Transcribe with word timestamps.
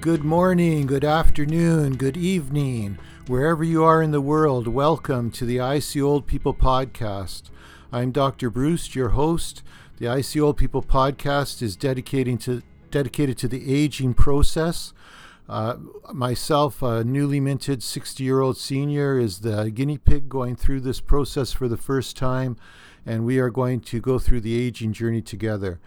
Good 0.00 0.24
morning, 0.24 0.86
good 0.86 1.04
afternoon, 1.04 1.98
good 1.98 2.16
evening, 2.16 2.96
wherever 3.26 3.62
you 3.62 3.84
are 3.84 4.00
in 4.00 4.12
the 4.12 4.20
world. 4.22 4.66
Welcome 4.66 5.30
to 5.32 5.44
the 5.44 5.60
I 5.60 5.78
See 5.78 6.00
Old 6.00 6.26
People 6.26 6.54
podcast. 6.54 7.50
I'm 7.92 8.10
Dr. 8.10 8.48
Bruce, 8.48 8.94
your 8.94 9.10
host. 9.10 9.62
The 9.98 10.08
I 10.08 10.22
See 10.22 10.40
Old 10.40 10.56
People 10.56 10.82
podcast 10.82 11.60
is 11.60 11.76
dedicating 11.76 12.38
to 12.38 12.62
dedicated 12.90 13.36
to 13.38 13.48
the 13.48 13.70
aging 13.70 14.14
process. 14.14 14.94
Uh, 15.46 15.76
myself, 16.14 16.80
a 16.80 17.04
newly 17.04 17.38
minted 17.38 17.82
60 17.82 18.24
year 18.24 18.40
old 18.40 18.56
senior, 18.56 19.18
is 19.18 19.40
the 19.40 19.70
guinea 19.70 19.98
pig 19.98 20.30
going 20.30 20.56
through 20.56 20.80
this 20.80 21.02
process 21.02 21.52
for 21.52 21.68
the 21.68 21.76
first 21.76 22.16
time, 22.16 22.56
and 23.04 23.26
we 23.26 23.38
are 23.38 23.50
going 23.50 23.80
to 23.80 24.00
go 24.00 24.18
through 24.18 24.40
the 24.40 24.58
aging 24.58 24.94
journey 24.94 25.20
together. 25.20 25.78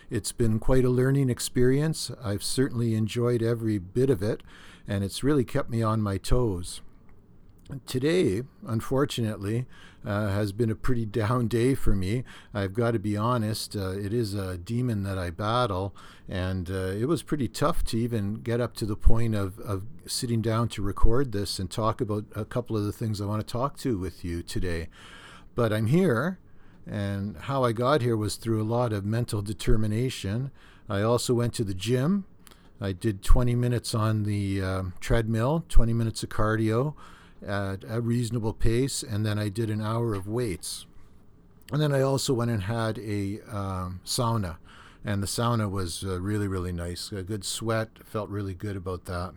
It's 0.09 0.31
been 0.31 0.61
quite 0.61 0.84
a 0.84 0.89
learning 0.89 1.31
experience. 1.31 2.12
I've 2.23 2.45
certainly 2.45 2.95
enjoyed 2.95 3.43
every 3.43 3.79
bit 3.79 4.09
of 4.09 4.23
it, 4.23 4.45
and 4.87 5.03
it's 5.03 5.25
really 5.25 5.45
kept 5.45 5.71
me 5.71 5.83
on 5.83 6.01
my 6.01 6.17
toes. 6.17 6.81
Today, 7.84 8.42
unfortunately, 8.66 9.66
uh, 10.05 10.28
has 10.28 10.52
been 10.52 10.70
a 10.70 10.74
pretty 10.74 11.05
down 11.20 11.48
day 11.48 11.75
for 11.75 11.94
me. 11.94 12.25
I've 12.55 12.72
got 12.72 12.92
to 12.92 12.98
be 12.98 13.14
honest. 13.14 13.77
Uh, 13.77 13.91
it 13.91 14.14
is 14.14 14.33
a 14.33 14.56
demon 14.56 15.02
that 15.02 15.19
I 15.19 15.28
battle, 15.28 15.94
and 16.27 16.70
uh, 16.70 16.92
it 16.98 17.06
was 17.06 17.22
pretty 17.22 17.47
tough 17.47 17.84
to 17.84 17.98
even 17.98 18.36
get 18.36 18.60
up 18.60 18.75
to 18.77 18.86
the 18.86 18.97
point 18.97 19.34
of, 19.34 19.58
of 19.60 19.84
sitting 20.06 20.41
down 20.41 20.69
to 20.70 20.83
record 20.83 21.33
this 21.33 21.58
and 21.58 21.70
talk 21.70 22.00
about 22.00 22.25
a 22.34 22.47
couple 22.47 22.75
of 22.75 22.84
the 22.84 22.92
things 22.92 23.20
I 23.20 23.27
want 23.27 23.47
to 23.47 23.52
talk 23.52 23.77
to 23.78 23.98
with 23.98 24.25
you 24.25 24.42
today. 24.42 24.88
But 25.55 25.70
I'm 25.70 25.88
here, 25.88 26.38
and 26.86 27.36
how 27.36 27.64
I 27.64 27.72
got 27.72 28.00
here 28.00 28.16
was 28.16 28.36
through 28.36 28.62
a 28.62 28.64
lot 28.64 28.94
of 28.94 29.05
mental 29.05 29.42
determination. 29.42 30.53
I 30.88 31.03
also 31.03 31.34
went 31.34 31.53
to 31.55 31.64
the 31.64 31.75
gym. 31.75 32.25
I 32.80 32.92
did 32.92 33.22
20 33.22 33.55
minutes 33.56 33.94
on 33.94 34.22
the 34.22 34.62
um, 34.62 34.94
treadmill, 35.00 35.64
20 35.69 35.92
minutes 35.92 36.22
of 36.22 36.30
cardio 36.30 36.94
at 37.47 37.84
a 37.89 38.00
reasonable 38.00 38.53
pace, 38.53 39.03
and 39.03 39.25
then 39.25 39.39
I 39.39 39.48
did 39.48 39.70
an 39.70 39.81
hour 39.81 40.14
of 40.14 40.27
weights. 40.27 40.86
And 41.72 41.83
then 41.83 41.92
I 41.92 42.00
also 42.00 42.33
went 42.33 42.50
and 42.50 42.62
had 42.62 42.98
a 42.98 43.41
um, 43.50 44.00
sauna, 44.05 44.56
and 45.05 45.22
the 45.22 45.27
sauna 45.27 45.70
was 45.70 46.03
uh, 46.05 46.20
really, 46.20 46.48
really 46.48 46.72
nice. 46.72 47.12
A 47.12 47.22
good 47.22 47.44
sweat, 47.44 47.91
felt 48.05 48.31
really 48.31 48.55
good 48.55 48.77
about 48.77 49.05
that. 49.05 49.34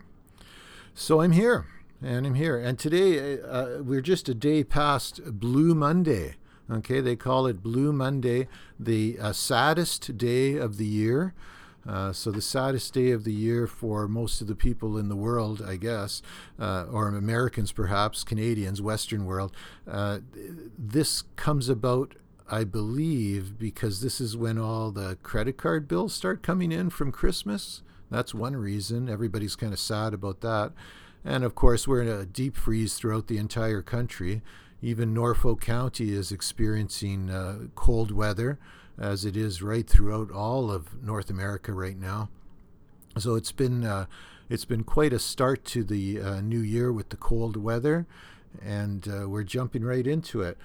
So 0.93 1.21
I'm 1.21 1.31
here, 1.31 1.67
and 2.01 2.25
I'm 2.25 2.35
here. 2.35 2.57
And 2.57 2.79
today 2.79 3.39
uh, 3.41 3.47
uh 3.47 3.83
we're 3.83 4.01
just 4.01 4.29
a 4.29 4.33
day 4.33 4.63
past 4.63 5.21
Blue 5.39 5.75
Monday. 5.75 6.35
Okay, 6.69 7.01
they 7.01 7.17
call 7.17 7.47
it 7.47 7.61
Blue 7.61 7.91
Monday, 7.91 8.47
the 8.79 9.17
uh, 9.19 9.33
saddest 9.33 10.17
day 10.17 10.55
of 10.55 10.77
the 10.77 10.85
year. 10.85 11.33
Uh, 11.87 12.13
so 12.13 12.31
the 12.31 12.41
saddest 12.41 12.93
day 12.93 13.11
of 13.11 13.23
the 13.23 13.33
year 13.33 13.65
for 13.65 14.07
most 14.07 14.41
of 14.41 14.47
the 14.47 14.55
people 14.55 14.97
in 14.97 15.09
the 15.09 15.15
world, 15.15 15.63
I 15.65 15.77
guess, 15.77 16.21
uh, 16.59 16.85
or 16.91 17.07
Americans 17.07 17.71
perhaps, 17.71 18.23
Canadians, 18.23 18.81
Western 18.81 19.25
world. 19.25 19.51
Uh, 19.89 20.19
this 20.77 21.23
comes 21.35 21.69
about, 21.69 22.15
I 22.49 22.63
believe, 22.63 23.57
because 23.57 24.01
this 24.01 24.21
is 24.21 24.37
when 24.37 24.57
all 24.57 24.91
the 24.91 25.17
credit 25.23 25.57
card 25.57 25.87
bills 25.87 26.13
start 26.13 26.43
coming 26.43 26.71
in 26.71 26.89
from 26.89 27.11
Christmas. 27.11 27.81
That's 28.11 28.33
one 28.33 28.55
reason. 28.55 29.09
Everybody's 29.09 29.55
kind 29.55 29.73
of 29.73 29.79
sad 29.79 30.13
about 30.13 30.41
that. 30.41 30.73
And 31.23 31.43
of 31.43 31.55
course, 31.55 31.87
we're 31.87 32.01
in 32.01 32.07
a 32.07 32.25
deep 32.25 32.55
freeze 32.55 32.95
throughout 32.95 33.27
the 33.27 33.37
entire 33.37 33.81
country. 33.81 34.41
Even 34.81 35.13
Norfolk 35.13 35.61
County 35.61 36.11
is 36.11 36.31
experiencing 36.31 37.29
uh, 37.29 37.67
cold 37.75 38.11
weather 38.11 38.59
as 39.01 39.25
it 39.25 39.35
is 39.35 39.63
right 39.63 39.87
throughout 39.87 40.31
all 40.31 40.71
of 40.71 41.03
North 41.03 41.31
America 41.31 41.73
right 41.73 41.97
now. 41.97 42.29
So 43.17 43.35
it's 43.35 43.51
been 43.51 43.83
uh, 43.83 44.05
it's 44.47 44.63
been 44.63 44.83
quite 44.83 45.11
a 45.11 45.19
start 45.19 45.65
to 45.65 45.83
the 45.83 46.21
uh, 46.21 46.41
new 46.41 46.59
year 46.59 46.93
with 46.93 47.09
the 47.09 47.17
cold 47.17 47.57
weather, 47.57 48.05
and 48.61 49.07
uh, 49.07 49.27
we're 49.27 49.43
jumping 49.43 49.83
right 49.83 50.05
into 50.05 50.41
it. 50.41 50.57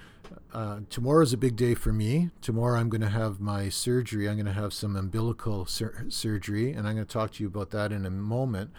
Uh, 0.53 0.81
is 1.21 1.33
a 1.33 1.37
big 1.37 1.55
day 1.55 1.73
for 1.73 1.91
me. 1.91 2.29
Tomorrow 2.41 2.79
I'm 2.79 2.89
going 2.89 3.01
to 3.01 3.09
have 3.09 3.39
my 3.39 3.69
surgery. 3.69 4.27
I'm 4.27 4.35
going 4.35 4.45
to 4.45 4.51
have 4.51 4.73
some 4.73 4.95
umbilical 4.95 5.65
sur- 5.65 6.05
surgery, 6.09 6.71
and 6.71 6.87
I'm 6.87 6.95
going 6.95 7.07
to 7.07 7.11
talk 7.13 7.33
to 7.33 7.43
you 7.43 7.47
about 7.47 7.71
that 7.71 7.91
in 7.91 8.05
a 8.05 8.09
moment. 8.09 8.71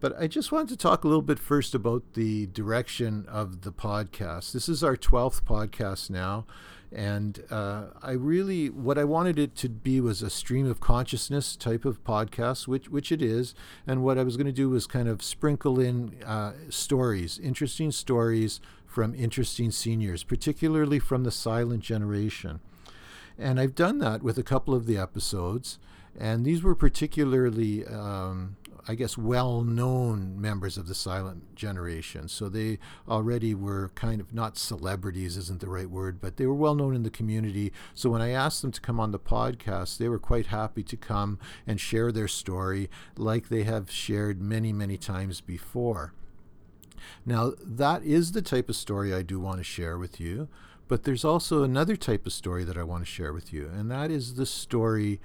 But 0.00 0.18
I 0.18 0.28
just 0.28 0.50
wanted 0.50 0.70
to 0.70 0.76
talk 0.78 1.04
a 1.04 1.08
little 1.08 1.20
bit 1.20 1.38
first 1.38 1.74
about 1.74 2.14
the 2.14 2.46
direction 2.46 3.26
of 3.28 3.60
the 3.60 3.70
podcast. 3.70 4.52
This 4.52 4.66
is 4.66 4.82
our 4.82 4.96
12th 4.96 5.42
podcast 5.44 6.08
now. 6.08 6.46
And 6.90 7.44
uh, 7.50 7.88
I 8.02 8.12
really, 8.12 8.70
what 8.70 8.96
I 8.96 9.04
wanted 9.04 9.38
it 9.38 9.54
to 9.56 9.68
be 9.68 10.00
was 10.00 10.22
a 10.22 10.30
stream 10.30 10.68
of 10.68 10.80
consciousness 10.80 11.54
type 11.54 11.84
of 11.84 12.02
podcast, 12.02 12.66
which 12.66 12.88
which 12.88 13.12
it 13.12 13.20
is. 13.20 13.54
And 13.86 14.02
what 14.02 14.18
I 14.18 14.24
was 14.24 14.38
going 14.38 14.46
to 14.46 14.52
do 14.52 14.70
was 14.70 14.86
kind 14.86 15.06
of 15.06 15.22
sprinkle 15.22 15.78
in 15.78 16.16
uh, 16.24 16.52
stories, 16.70 17.38
interesting 17.38 17.92
stories 17.92 18.58
from 18.86 19.14
interesting 19.14 19.70
seniors, 19.70 20.24
particularly 20.24 20.98
from 20.98 21.24
the 21.24 21.30
silent 21.30 21.82
generation. 21.82 22.60
And 23.38 23.60
I've 23.60 23.74
done 23.74 23.98
that 23.98 24.22
with 24.22 24.38
a 24.38 24.42
couple 24.42 24.74
of 24.74 24.86
the 24.86 24.96
episodes. 24.96 25.78
And 26.18 26.44
these 26.44 26.62
were 26.62 26.74
particularly 26.74 27.86
um, 27.86 28.56
I 28.90 28.96
guess, 28.96 29.16
well 29.16 29.62
known 29.62 30.40
members 30.40 30.76
of 30.76 30.88
the 30.88 30.96
silent 30.96 31.54
generation. 31.54 32.26
So 32.26 32.48
they 32.48 32.80
already 33.08 33.54
were 33.54 33.92
kind 33.94 34.20
of 34.20 34.34
not 34.34 34.58
celebrities, 34.58 35.36
isn't 35.36 35.60
the 35.60 35.68
right 35.68 35.88
word, 35.88 36.20
but 36.20 36.38
they 36.38 36.46
were 36.46 36.54
well 36.54 36.74
known 36.74 36.96
in 36.96 37.04
the 37.04 37.08
community. 37.08 37.72
So 37.94 38.10
when 38.10 38.20
I 38.20 38.30
asked 38.30 38.62
them 38.62 38.72
to 38.72 38.80
come 38.80 38.98
on 38.98 39.12
the 39.12 39.20
podcast, 39.20 39.98
they 39.98 40.08
were 40.08 40.18
quite 40.18 40.46
happy 40.46 40.82
to 40.82 40.96
come 40.96 41.38
and 41.68 41.80
share 41.80 42.10
their 42.10 42.26
story 42.26 42.90
like 43.16 43.48
they 43.48 43.62
have 43.62 43.92
shared 43.92 44.42
many, 44.42 44.72
many 44.72 44.96
times 44.96 45.40
before. 45.40 46.12
Now, 47.24 47.52
that 47.62 48.02
is 48.02 48.32
the 48.32 48.42
type 48.42 48.68
of 48.68 48.74
story 48.74 49.14
I 49.14 49.22
do 49.22 49.38
want 49.38 49.58
to 49.58 49.64
share 49.64 49.98
with 49.98 50.18
you. 50.18 50.48
But 50.88 51.04
there's 51.04 51.24
also 51.24 51.62
another 51.62 51.94
type 51.94 52.26
of 52.26 52.32
story 52.32 52.64
that 52.64 52.76
I 52.76 52.82
want 52.82 53.04
to 53.04 53.08
share 53.08 53.32
with 53.32 53.52
you, 53.52 53.70
and 53.72 53.88
that 53.92 54.10
is 54.10 54.34
the 54.34 54.44
story 54.44 55.20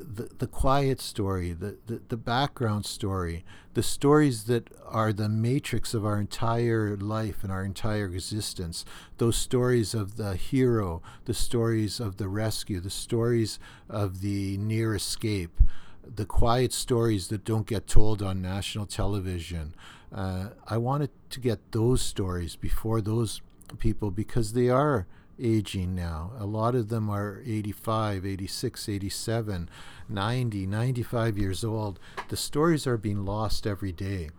the, 0.00 0.28
the 0.38 0.46
quiet 0.46 1.00
story, 1.00 1.52
the, 1.52 1.76
the, 1.86 2.00
the 2.08 2.16
background 2.16 2.86
story, 2.86 3.44
the 3.74 3.82
stories 3.82 4.44
that 4.44 4.68
are 4.86 5.12
the 5.12 5.28
matrix 5.28 5.94
of 5.94 6.04
our 6.04 6.20
entire 6.20 6.96
life 6.96 7.42
and 7.42 7.52
our 7.52 7.64
entire 7.64 8.06
existence, 8.06 8.84
those 9.18 9.36
stories 9.36 9.94
of 9.94 10.16
the 10.16 10.36
hero, 10.36 11.02
the 11.24 11.34
stories 11.34 12.00
of 12.00 12.16
the 12.16 12.28
rescue, 12.28 12.80
the 12.80 12.90
stories 12.90 13.58
of 13.88 14.20
the 14.20 14.56
near 14.58 14.94
escape, 14.94 15.60
the 16.04 16.26
quiet 16.26 16.72
stories 16.72 17.28
that 17.28 17.44
don't 17.44 17.66
get 17.66 17.86
told 17.86 18.22
on 18.22 18.42
national 18.42 18.86
television. 18.86 19.74
Uh, 20.12 20.50
I 20.66 20.76
wanted 20.76 21.10
to 21.30 21.40
get 21.40 21.72
those 21.72 22.02
stories 22.02 22.56
before 22.56 23.00
those 23.00 23.40
people 23.78 24.10
because 24.10 24.52
they 24.52 24.68
are 24.68 25.06
aging 25.40 25.94
now. 25.94 26.32
A 26.38 26.46
lot 26.46 26.74
of 26.74 26.88
them 26.88 27.10
are 27.10 27.42
85, 27.44 28.26
86, 28.26 28.88
87, 28.88 29.68
90, 30.08 30.66
95 30.66 31.38
years 31.38 31.64
old. 31.64 31.98
The 32.28 32.36
stories 32.36 32.86
are 32.86 32.96
being 32.96 33.24
lost 33.24 33.66
every 33.66 33.92
day. 33.92 34.30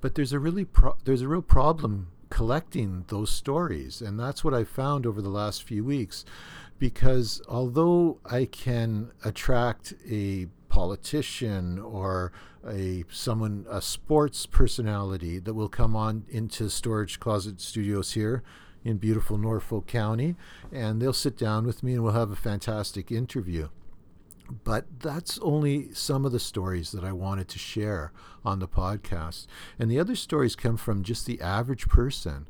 But 0.00 0.14
there's 0.14 0.32
a 0.32 0.38
really 0.38 0.64
pro- 0.64 0.96
there's 1.04 1.22
a 1.22 1.28
real 1.28 1.42
problem 1.42 2.08
collecting 2.28 3.04
those 3.08 3.30
stories, 3.30 4.00
and 4.00 4.18
that's 4.18 4.42
what 4.42 4.54
I 4.54 4.64
found 4.64 5.06
over 5.06 5.22
the 5.22 5.28
last 5.28 5.62
few 5.62 5.84
weeks 5.84 6.24
because 6.82 7.40
although 7.48 8.18
I 8.24 8.44
can 8.46 9.12
attract 9.24 9.94
a 10.10 10.48
politician 10.68 11.78
or 11.78 12.32
a 12.66 13.04
someone 13.08 13.66
a 13.70 13.80
sports 13.80 14.46
personality 14.46 15.38
that 15.38 15.54
will 15.54 15.68
come 15.68 15.94
on 15.94 16.24
into 16.28 16.68
storage 16.68 17.20
closet 17.20 17.60
studios 17.60 18.14
here 18.14 18.42
in 18.84 18.98
beautiful 18.98 19.38
Norfolk 19.38 19.86
County, 19.86 20.36
and 20.72 21.00
they'll 21.00 21.12
sit 21.12 21.36
down 21.36 21.66
with 21.66 21.82
me 21.82 21.94
and 21.94 22.02
we'll 22.02 22.12
have 22.12 22.30
a 22.30 22.36
fantastic 22.36 23.10
interview. 23.10 23.68
But 24.64 25.00
that's 25.00 25.38
only 25.38 25.94
some 25.94 26.24
of 26.24 26.32
the 26.32 26.40
stories 26.40 26.92
that 26.92 27.04
I 27.04 27.12
wanted 27.12 27.48
to 27.48 27.58
share 27.58 28.12
on 28.44 28.58
the 28.58 28.68
podcast. 28.68 29.46
And 29.78 29.90
the 29.90 29.98
other 29.98 30.16
stories 30.16 30.56
come 30.56 30.76
from 30.76 31.02
just 31.04 31.26
the 31.26 31.40
average 31.40 31.88
person. 31.88 32.48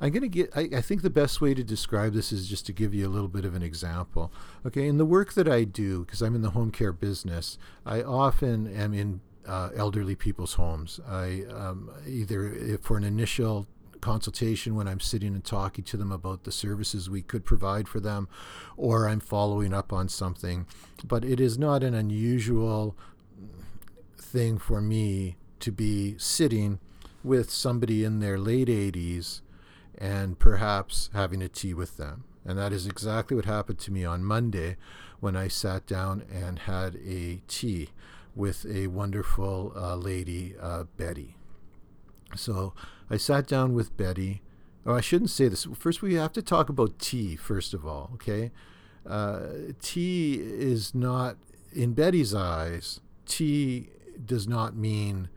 I'm 0.00 0.10
going 0.10 0.22
to 0.22 0.28
get, 0.28 0.50
I, 0.56 0.68
I, 0.76 0.80
think 0.80 1.02
the 1.02 1.10
best 1.10 1.40
way 1.40 1.54
to 1.54 1.62
describe 1.62 2.12
this 2.12 2.32
is 2.32 2.48
just 2.48 2.66
to 2.66 2.72
give 2.72 2.92
you 2.92 3.06
a 3.06 3.10
little 3.10 3.28
bit 3.28 3.44
of 3.44 3.54
an 3.54 3.62
example. 3.62 4.32
Okay, 4.66 4.88
in 4.88 4.98
the 4.98 5.04
work 5.04 5.34
that 5.34 5.46
I 5.46 5.62
do, 5.62 6.04
because 6.04 6.22
I'm 6.22 6.34
in 6.34 6.42
the 6.42 6.50
home 6.50 6.72
care 6.72 6.92
business, 6.92 7.56
I 7.86 8.02
often 8.02 8.66
am 8.66 8.94
in 8.94 9.20
uh, 9.46 9.70
elderly 9.76 10.16
people's 10.16 10.54
homes. 10.54 10.98
I 11.06 11.44
um, 11.54 11.90
either 12.06 12.78
for 12.82 12.96
an 12.96 13.04
initial 13.04 13.68
consultation 14.02 14.74
when 14.74 14.86
I'm 14.86 15.00
sitting 15.00 15.34
and 15.34 15.42
talking 15.42 15.84
to 15.84 15.96
them 15.96 16.12
about 16.12 16.44
the 16.44 16.52
services 16.52 17.08
we 17.08 17.22
could 17.22 17.46
provide 17.46 17.88
for 17.88 18.00
them, 18.00 18.28
or 18.76 19.08
I'm 19.08 19.20
following 19.20 19.72
up 19.72 19.92
on 19.92 20.10
something. 20.10 20.66
But 21.02 21.24
it 21.24 21.40
is 21.40 21.58
not 21.58 21.82
an 21.82 21.94
unusual 21.94 22.94
thing 24.18 24.58
for 24.58 24.82
me 24.82 25.36
to 25.60 25.72
be 25.72 26.16
sitting 26.18 26.80
with 27.24 27.50
somebody 27.50 28.04
in 28.04 28.18
their 28.18 28.38
late 28.38 28.68
80s 28.68 29.40
and 29.96 30.38
perhaps 30.38 31.08
having 31.12 31.40
a 31.40 31.48
tea 31.48 31.72
with 31.72 31.96
them. 31.96 32.24
And 32.44 32.58
that 32.58 32.72
is 32.72 32.86
exactly 32.86 33.36
what 33.36 33.44
happened 33.44 33.78
to 33.80 33.92
me 33.92 34.04
on 34.04 34.24
Monday 34.24 34.76
when 35.20 35.36
I 35.36 35.46
sat 35.46 35.86
down 35.86 36.24
and 36.32 36.58
had 36.60 36.96
a 36.96 37.40
tea 37.46 37.90
with 38.34 38.66
a 38.66 38.88
wonderful 38.88 39.72
uh, 39.76 39.94
lady, 39.94 40.56
uh, 40.60 40.84
Betty. 40.96 41.36
So 42.36 42.74
I 43.10 43.16
sat 43.16 43.46
down 43.46 43.74
with 43.74 43.96
Betty. 43.96 44.42
Oh, 44.84 44.94
I 44.94 45.00
shouldn't 45.00 45.30
say 45.30 45.48
this. 45.48 45.66
First, 45.74 46.02
we 46.02 46.14
have 46.14 46.32
to 46.32 46.42
talk 46.42 46.68
about 46.68 46.98
tea, 46.98 47.36
first 47.36 47.72
of 47.72 47.86
all, 47.86 48.10
okay? 48.14 48.50
Uh, 49.06 49.40
tea 49.80 50.34
is 50.40 50.94
not, 50.94 51.36
in 51.72 51.92
Betty's 51.92 52.34
eyes, 52.34 53.00
tea 53.26 53.90
does 54.24 54.48
not 54.48 54.76
mean 54.76 55.28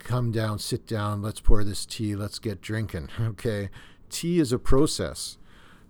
come 0.00 0.32
down, 0.32 0.58
sit 0.58 0.86
down, 0.86 1.22
let's 1.22 1.40
pour 1.40 1.62
this 1.62 1.86
tea, 1.86 2.16
let's 2.16 2.38
get 2.38 2.60
drinking, 2.60 3.08
okay? 3.20 3.70
tea 4.10 4.38
is 4.38 4.52
a 4.52 4.58
process. 4.58 5.38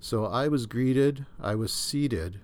So 0.00 0.26
I 0.26 0.48
was 0.48 0.66
greeted, 0.66 1.26
I 1.40 1.54
was 1.54 1.72
seated, 1.72 2.40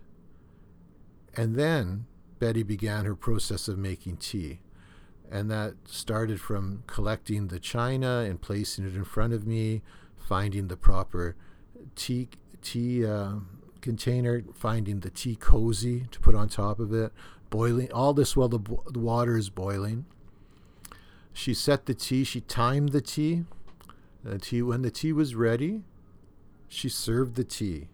and 1.37 1.55
then 1.55 2.07
Betty 2.39 2.63
began 2.63 3.05
her 3.05 3.15
process 3.15 3.69
of 3.69 3.79
making 3.79 4.17
tea. 4.19 4.61
And 5.31 5.51
that 5.51 5.75
started 5.87 6.41
from 6.41 6.85
collecting 6.87 7.49
the 7.49 7.59
china 7.59 8.19
and 8.19 8.41
placing 8.41 8.87
it 8.87 8.95
in 8.95 9.05
front 9.05 9.33
of 9.33 9.47
me, 9.47 9.83
finding 10.17 10.69
the 10.69 10.77
proper 10.77 11.35
tea, 11.97 12.29
tea 12.63 13.05
uh, 13.05 13.37
container, 13.81 14.45
finding 14.55 15.01
the 15.01 15.11
tea 15.11 15.37
cozy 15.37 16.07
to 16.11 16.21
put 16.21 16.35
on 16.35 16.49
top 16.49 16.79
of 16.79 16.93
it, 16.93 17.13
boiling, 17.51 17.91
all 17.93 18.13
this 18.15 18.37
while 18.37 18.49
the, 18.49 18.61
the 18.91 19.01
water 19.01 19.37
is 19.37 19.51
boiling. 19.51 20.05
She 21.33 21.53
set 21.53 21.87
the 21.87 21.95
tea, 21.95 22.23
she 22.23 22.43
timed 22.43 22.91
the 22.91 23.01
tea 23.01 23.45
the 24.25 24.39
tea, 24.39 24.63
when 24.63 24.83
the 24.83 24.91
tea 24.91 25.13
was 25.13 25.35
ready, 25.35 25.83
she 26.67 26.89
served 26.89 27.35
the 27.35 27.45
tea. 27.45 27.89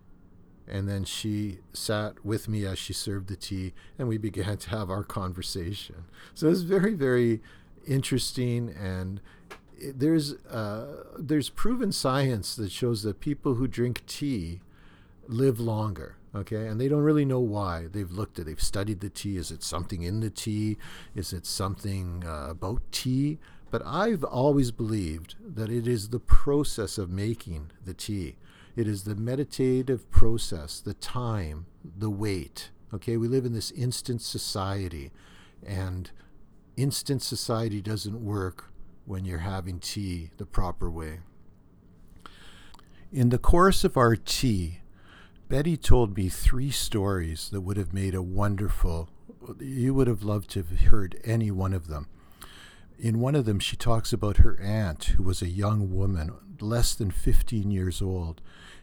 And 0.71 0.89
then 0.89 1.05
she 1.05 1.59
sat 1.73 2.25
with 2.25 2.49
me 2.49 2.65
as 2.65 2.79
she 2.79 2.93
served 2.93 3.29
the 3.29 3.37
tea, 3.37 3.73
and 3.99 4.09
we 4.09 4.19
began 4.19 4.57
to 4.57 4.71
have 4.71 4.91
our 4.91 5.05
conversation. 5.05 6.05
So 6.35 6.47
it 6.47 6.51
was 6.51 6.63
very, 6.63 6.95
very 6.95 7.41
interesting. 7.87 8.71
And 8.71 9.21
there's, 9.95 10.35
uh, 10.47 11.05
there's 11.19 11.51
proven 11.51 11.93
science 11.93 12.55
that 12.57 12.71
shows 12.71 13.03
that 13.03 13.21
people 13.21 13.55
who 13.55 13.67
drink 13.67 14.07
tea 14.07 14.61
live 15.29 15.61
longer 15.61 16.17
okay 16.35 16.67
and 16.67 16.81
they 16.81 16.89
don't 16.89 17.03
really 17.03 17.25
know 17.25 17.39
why 17.39 17.87
they've 17.93 18.11
looked 18.11 18.39
at 18.41 18.47
they've 18.47 18.63
studied 18.63 18.99
the 18.99 19.09
tea 19.09 19.37
is 19.37 19.53
it 19.53 19.63
something 19.63 20.03
in 20.03 20.19
the 20.19 20.31
tea 20.31 20.77
is 21.15 21.33
it 21.33 21.47
something 21.47 22.25
uh, 22.27 22.49
about 22.51 22.83
tea 22.91 23.39
but 23.71 23.83
I've 23.87 24.25
always 24.25 24.71
believed 24.71 25.37
that 25.41 25.71
it 25.71 25.87
is 25.87 26.09
the 26.09 26.19
process 26.19 26.99
of 26.99 27.09
making 27.09 27.71
the 27.85 27.95
tea. 27.95 28.37
It 28.77 28.87
is 28.87 29.05
the 29.05 29.17
meditative 29.17 30.11
process, 30.11 30.81
the 30.81 30.95
time, 30.95 31.67
the 31.85 32.11
wait. 32.11 32.71
Okay, 32.95 33.17
we 33.17 33.29
live 33.29 33.45
in 33.45 33.53
this 33.53 33.71
instant 33.73 34.23
society, 34.23 35.11
and 35.65 36.11
instant 36.77 37.23
society 37.23 37.81
doesn't 37.81 38.25
work 38.25 38.73
when 39.05 39.25
you're 39.25 39.39
having 39.39 39.81
tea 39.81 40.31
the 40.37 40.47
proper 40.47 40.91
way. 40.91 41.21
In 43.13 43.31
the 43.31 43.39
course 43.39 43.83
of 43.83 43.97
our 43.97 44.15
tea, 44.15 44.81
Betty 45.49 45.77
told 45.77 46.17
me 46.17 46.29
three 46.29 46.71
stories 46.71 47.51
that 47.51 47.63
would 47.63 47.77
have 47.77 47.93
made 47.93 48.15
a 48.15 48.23
wonderful, 48.23 49.09
you 49.59 49.93
would 49.95 50.07
have 50.07 50.23
loved 50.23 50.49
to 50.51 50.63
have 50.63 50.81
heard 50.81 51.21
any 51.25 51.51
one 51.51 51.73
of 51.73 51.89
them. 51.89 52.07
In 53.01 53.19
one 53.19 53.35
of 53.35 53.47
them, 53.47 53.59
she 53.59 53.77
talks 53.77 54.13
about 54.13 54.37
her 54.39 54.61
aunt, 54.61 55.05
who 55.17 55.23
was 55.23 55.41
a 55.41 55.49
young 55.49 55.91
woman, 55.91 56.35
less 56.61 56.95
than 56.95 57.11
15 57.11 57.71
years 57.71 58.03
old, 58.03 58.43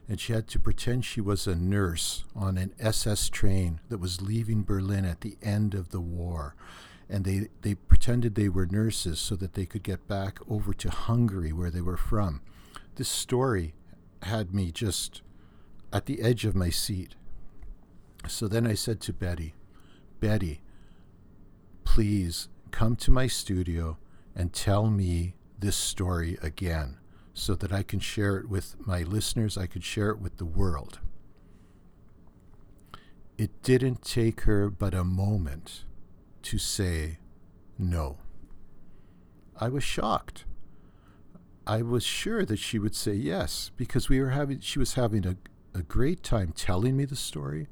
and 0.10 0.20
she 0.20 0.34
had 0.34 0.48
to 0.48 0.60
pretend 0.60 1.06
she 1.06 1.22
was 1.22 1.46
a 1.46 1.56
nurse 1.56 2.24
on 2.36 2.58
an 2.58 2.74
SS 2.80 3.30
train 3.30 3.80
that 3.90 4.00
was 4.00 4.20
leaving 4.20 4.64
Berlin 4.64 5.06
at 5.06 5.22
the 5.22 5.38
end 5.44 5.76
of 5.76 5.90
the 5.90 6.02
war. 6.02 6.56
And 7.08 7.26
they, 7.26 7.50
they 7.62 7.76
pretended 7.76 8.34
they 8.34 8.50
were 8.50 8.66
nurses 8.66 9.20
so 9.20 9.36
that 9.36 9.54
they 9.54 9.68
could 9.68 9.84
get 9.84 10.08
back 10.08 10.40
over 10.50 10.74
to 10.74 10.90
Hungary, 10.90 11.54
where 11.54 11.70
they 11.70 11.82
were 11.82 11.96
from. 11.96 12.42
This 12.96 13.10
story 13.10 13.76
had 14.24 14.52
me 14.52 14.72
just 14.72 15.22
at 15.94 16.08
the 16.08 16.24
edge 16.24 16.44
of 16.44 16.56
my 16.56 16.72
seat. 16.72 17.14
So 18.28 18.48
then 18.48 18.66
I 18.66 18.74
said 18.74 19.00
to 19.02 19.14
Betty, 19.14 19.54
Betty, 20.20 20.62
please 21.84 22.50
come 22.72 22.96
to 22.96 23.12
my 23.12 23.28
studio 23.28 24.00
and 24.38 24.54
tell 24.54 24.90
me 24.90 25.34
this 25.58 25.76
story 25.76 26.38
again 26.44 27.00
so 27.34 27.56
that 27.56 27.74
I 27.74 27.82
can 27.82 28.00
share 28.00 28.38
it 28.38 28.48
with 28.48 28.76
my 28.80 29.02
listeners, 29.02 29.58
I 29.58 29.66
could 29.66 29.84
share 29.84 30.12
it 30.12 30.20
with 30.20 30.38
the 30.38 30.46
world. 30.46 31.00
It 33.38 33.64
didn't 33.64 34.04
take 34.04 34.42
her 34.42 34.70
but 34.70 34.94
a 34.94 35.04
moment 35.04 35.86
to 36.44 36.60
say 36.60 37.18
no. 37.80 38.20
I 39.60 39.70
was 39.70 39.84
shocked. 39.84 40.46
I 41.66 41.82
was 41.82 42.04
sure 42.04 42.46
that 42.46 42.60
she 42.60 42.78
would 42.78 42.96
say 42.96 43.14
yes 43.14 43.72
because 43.76 44.08
we 44.08 44.22
were 44.22 44.30
having 44.30 44.60
she 44.60 44.80
was 44.80 44.94
having 44.94 45.26
a, 45.26 45.36
a 45.78 45.82
great 45.82 46.22
time 46.22 46.54
telling 46.56 46.96
me 46.96 47.06
the 47.06 47.16
story. 47.16 47.68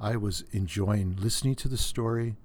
I 0.00 0.16
was 0.16 0.44
enjoying 0.52 1.16
listening 1.16 1.56
to 1.56 1.68
the 1.68 1.76
story, 1.76 2.36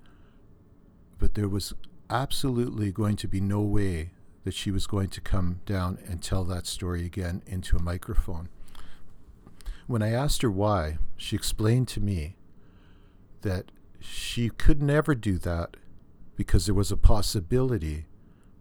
but 1.20 1.36
there 1.36 1.48
was 1.48 1.74
absolutely 2.12 2.92
going 2.92 3.16
to 3.16 3.28
be 3.28 3.42
no 3.42 3.62
way 3.62 4.12
that 4.44 4.54
she 4.54 4.72
was 4.72 4.86
going 4.86 5.10
to 5.10 5.22
come 5.22 5.62
down 5.66 5.98
and 6.08 6.22
tell 6.22 6.44
that 6.44 6.68
story 6.68 7.06
again 7.06 7.42
into 7.48 7.78
a 7.78 7.82
microphone. 7.82 8.50
When 9.88 10.02
I 10.02 10.12
asked 10.12 10.42
her 10.42 10.52
why, 10.52 10.98
she 11.18 11.36
explained 11.36 11.88
to 11.90 12.00
me 12.00 12.36
that 13.42 13.72
she 14.00 14.50
could 14.50 14.82
never 14.82 15.16
do 15.16 15.38
that 15.40 15.78
because 16.36 16.66
there 16.66 16.76
was 16.76 16.92
a 16.92 16.98
possibility 16.98 18.06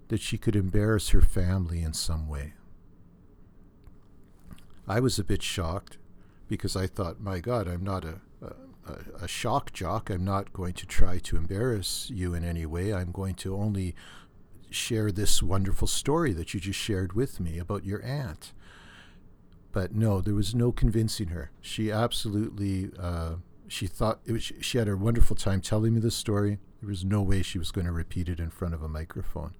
that 0.08 0.20
she 0.20 0.36
could 0.36 0.56
embarrass 0.56 1.10
her 1.10 1.22
family 1.22 1.82
in 1.82 1.92
some 1.92 2.28
way. 2.28 2.54
I 4.86 5.00
was 5.00 5.18
a 5.18 5.24
bit 5.24 5.42
shocked 5.42 5.98
because 6.48 6.76
I 6.76 6.86
thought, 6.86 7.20
my 7.20 7.38
God, 7.38 7.68
I'm 7.68 7.84
not 7.84 8.04
a, 8.04 8.20
a, 9.20 9.28
shock 9.28 9.72
jock. 9.72 10.10
I'm 10.10 10.24
not 10.24 10.52
going 10.52 10.74
to 10.74 10.86
try 10.86 11.18
to 11.18 11.36
embarrass 11.36 12.10
you 12.12 12.34
in 12.34 12.44
any 12.44 12.66
way. 12.66 12.92
I'm 12.92 13.10
going 13.10 13.34
to 13.36 13.56
only 13.56 13.94
share 14.70 15.10
this 15.10 15.42
wonderful 15.42 15.88
story 15.88 16.32
that 16.32 16.54
you 16.54 16.60
just 16.60 16.78
shared 16.78 17.12
with 17.12 17.40
me 17.40 17.58
about 17.58 17.84
your 17.84 18.02
aunt. 18.04 18.52
But 19.72 19.94
no, 19.94 20.20
there 20.20 20.34
was 20.34 20.54
no 20.54 20.72
convincing 20.72 21.28
her. 21.28 21.50
She 21.60 21.90
absolutely, 21.90 22.90
uh, 22.98 23.36
she 23.68 23.86
thought 23.86 24.20
it 24.24 24.32
was, 24.32 24.52
she 24.60 24.78
had 24.78 24.88
a 24.88 24.96
wonderful 24.96 25.36
time 25.36 25.60
telling 25.60 25.94
me 25.94 26.00
the 26.00 26.10
story. 26.10 26.58
There 26.80 26.88
was 26.88 27.04
no 27.04 27.22
way 27.22 27.42
she 27.42 27.58
was 27.58 27.70
going 27.70 27.86
to 27.86 27.92
repeat 27.92 28.28
it 28.28 28.40
in 28.40 28.50
front 28.50 28.74
of 28.74 28.82
a 28.82 28.88
microphone. 28.88 29.54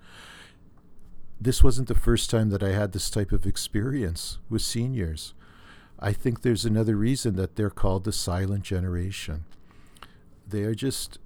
This 1.40 1.62
wasn't 1.62 1.88
the 1.88 1.94
first 1.94 2.28
time 2.28 2.50
that 2.50 2.62
I 2.62 2.70
had 2.70 2.92
this 2.92 3.08
type 3.08 3.32
of 3.32 3.46
experience 3.46 4.38
with 4.49 4.62
seniors. 4.62 5.34
I 6.00 6.12
think 6.12 6.40
there's 6.40 6.64
another 6.64 6.97
reason 6.97 7.37
that 7.37 7.57
they're 7.57 7.69
called 7.69 8.04
the 8.04 8.12
silent 8.12 8.64
generation. 8.64 9.45
They 10.49 10.62
are 10.62 10.75
just, 10.75 11.19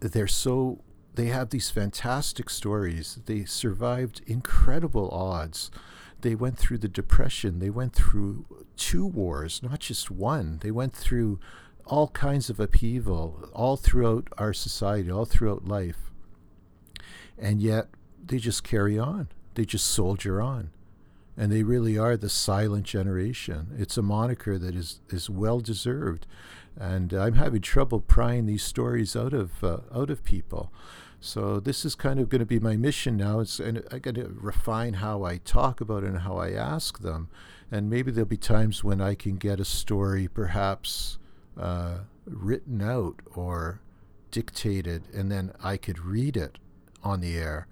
they're 0.00 0.26
so, 0.26 0.80
they 1.14 1.26
have 1.26 1.50
these 1.50 1.68
fantastic 1.68 2.48
stories. 2.48 3.18
They 3.26 3.44
survived 3.44 4.22
incredible 4.26 5.10
odds. 5.10 5.70
They 6.22 6.34
went 6.34 6.56
through 6.56 6.78
the 6.78 6.88
Depression. 6.88 7.58
They 7.58 7.68
went 7.68 7.94
through 7.94 8.46
two 8.76 9.06
wars, 9.06 9.62
not 9.62 9.80
just 9.80 10.10
one. 10.10 10.60
They 10.62 10.70
went 10.70 10.94
through 10.94 11.38
all 11.84 12.08
kinds 12.08 12.48
of 12.48 12.58
upheaval 12.58 13.50
all 13.52 13.76
throughout 13.76 14.28
our 14.38 14.54
society, 14.54 15.10
all 15.10 15.26
throughout 15.26 15.68
life. 15.68 16.10
And 17.38 17.60
yet 17.60 17.88
they 18.24 18.38
just 18.38 18.64
carry 18.64 18.98
on, 18.98 19.28
they 19.54 19.66
just 19.66 19.84
soldier 19.84 20.40
on 20.40 20.70
and 21.36 21.52
they 21.52 21.62
really 21.62 21.98
are 21.98 22.16
the 22.16 22.28
silent 22.28 22.84
generation. 22.84 23.74
It's 23.78 23.96
a 23.98 24.02
moniker 24.02 24.58
that 24.58 24.74
is 24.74 25.00
is 25.10 25.28
well 25.30 25.60
deserved. 25.60 26.26
and 26.78 27.12
I'm 27.12 27.34
having 27.34 27.62
trouble 27.62 28.00
prying 28.00 28.46
these 28.46 28.62
stories 28.62 29.16
out 29.16 29.32
of 29.32 29.62
uh, 29.64 29.78
out 29.94 30.10
of 30.10 30.24
people. 30.24 30.72
So 31.20 31.58
this 31.58 31.84
is 31.84 31.94
kind 31.94 32.20
of 32.20 32.28
going 32.28 32.40
to 32.40 32.46
be 32.46 32.60
my 32.60 32.76
mission 32.76 33.16
now. 33.16 33.40
It's 33.40 33.58
and 33.58 33.82
I 33.90 33.98
got 33.98 34.14
to 34.16 34.34
refine 34.38 34.94
how 34.94 35.24
I 35.24 35.38
talk 35.38 35.80
about 35.80 36.04
it 36.04 36.08
and 36.08 36.20
how 36.20 36.36
I 36.36 36.52
ask 36.52 37.00
them, 37.00 37.28
and 37.70 37.88
maybe 37.90 38.10
there'll 38.10 38.28
be 38.28 38.36
times 38.36 38.84
when 38.84 39.00
I 39.00 39.14
can 39.14 39.36
get 39.36 39.58
a 39.60 39.64
story 39.64 40.28
perhaps 40.28 41.18
uh, 41.58 42.00
written 42.26 42.82
out 42.82 43.20
or 43.34 43.80
dictated, 44.30 45.04
and 45.14 45.32
then 45.32 45.52
I 45.62 45.78
could 45.78 45.98
read 45.98 46.36
it 46.36 46.58
on 47.02 47.20
the 47.20 47.36
air. 47.36 47.66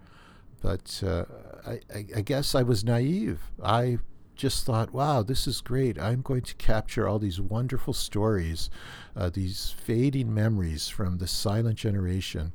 But 0.65 1.03
uh, 1.07 1.27
I, 1.67 1.81
I, 2.17 2.23
guess 2.23 2.55
I 2.55 2.63
was 2.63 2.83
naive. 2.83 3.51
I 3.63 3.99
just 4.35 4.65
thought, 4.65 4.95
wow, 4.95 5.23
this 5.23 5.47
is 5.47 5.61
great. 5.61 6.01
I'm 6.01 6.23
going 6.23 6.41
to 6.41 6.55
capture 6.55 7.07
all 7.07 7.19
these 7.19 7.39
wonderful 7.39 7.93
stories, 7.93 8.71
uh, 9.15 9.29
these 9.29 9.75
fading 9.77 10.33
memories 10.33 10.89
from 10.89 11.19
the 11.19 11.27
silent 11.27 11.77
generation. 11.77 12.55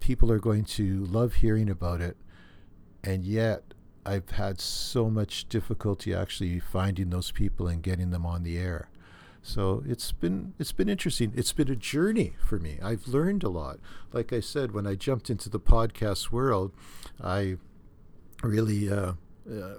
People 0.00 0.32
are 0.32 0.38
going 0.38 0.64
to 0.64 1.04
love 1.04 1.34
hearing 1.34 1.68
about 1.68 2.00
it. 2.00 2.16
And 3.04 3.22
yet, 3.22 3.74
I've 4.06 4.30
had 4.30 4.58
so 4.58 5.10
much 5.10 5.46
difficulty 5.50 6.14
actually 6.14 6.58
finding 6.58 7.10
those 7.10 7.32
people 7.32 7.68
and 7.68 7.82
getting 7.82 8.12
them 8.12 8.24
on 8.24 8.44
the 8.44 8.56
air. 8.56 8.88
So 9.46 9.84
it's 9.86 10.10
been 10.10 10.54
it's 10.58 10.72
been 10.72 10.88
interesting. 10.88 11.32
It's 11.36 11.52
been 11.52 11.70
a 11.70 11.76
journey 11.76 12.34
for 12.44 12.58
me. 12.58 12.78
I've 12.82 13.06
learned 13.06 13.44
a 13.44 13.48
lot. 13.48 13.78
Like 14.12 14.32
I 14.32 14.40
said, 14.40 14.72
when 14.72 14.88
I 14.88 14.96
jumped 14.96 15.30
into 15.30 15.48
the 15.48 15.60
podcast 15.60 16.32
world, 16.32 16.72
I 17.22 17.56
really 18.42 18.90
uh, 18.90 19.12
uh, 19.48 19.76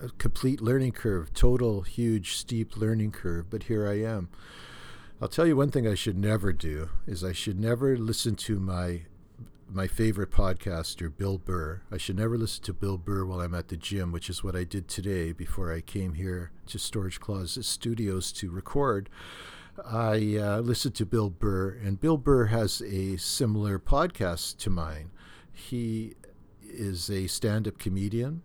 a 0.00 0.08
complete 0.16 0.62
learning 0.62 0.92
curve, 0.92 1.34
total 1.34 1.82
huge 1.82 2.36
steep 2.36 2.78
learning 2.78 3.12
curve. 3.12 3.50
But 3.50 3.64
here 3.64 3.86
I 3.86 4.00
am. 4.00 4.30
I'll 5.20 5.28
tell 5.28 5.46
you 5.46 5.56
one 5.56 5.70
thing 5.70 5.86
I 5.86 5.94
should 5.94 6.16
never 6.16 6.54
do 6.54 6.88
is 7.06 7.22
I 7.22 7.32
should 7.32 7.60
never 7.60 7.98
listen 7.98 8.34
to 8.36 8.58
my 8.58 9.02
my 9.68 9.86
favorite 9.86 10.30
podcaster, 10.30 11.14
Bill 11.14 11.38
Burr. 11.38 11.82
I 11.90 11.96
should 11.96 12.16
never 12.16 12.38
listen 12.38 12.62
to 12.64 12.72
Bill 12.72 12.98
Burr 12.98 13.24
while 13.24 13.40
I'm 13.40 13.54
at 13.54 13.68
the 13.68 13.76
gym, 13.76 14.12
which 14.12 14.30
is 14.30 14.44
what 14.44 14.56
I 14.56 14.64
did 14.64 14.88
today 14.88 15.32
before 15.32 15.72
I 15.72 15.80
came 15.80 16.14
here 16.14 16.50
to 16.66 16.78
Storage 16.78 17.20
Closet 17.20 17.64
Studios 17.64 18.32
to 18.32 18.50
record. 18.50 19.08
I 19.84 20.36
uh, 20.36 20.60
listened 20.60 20.94
to 20.96 21.06
Bill 21.06 21.30
Burr, 21.30 21.76
and 21.82 22.00
Bill 22.00 22.16
Burr 22.16 22.46
has 22.46 22.80
a 22.80 23.16
similar 23.16 23.78
podcast 23.78 24.56
to 24.58 24.70
mine. 24.70 25.10
He 25.52 26.14
is 26.62 27.10
a 27.10 27.26
stand 27.26 27.66
up 27.68 27.78
comedian, 27.78 28.42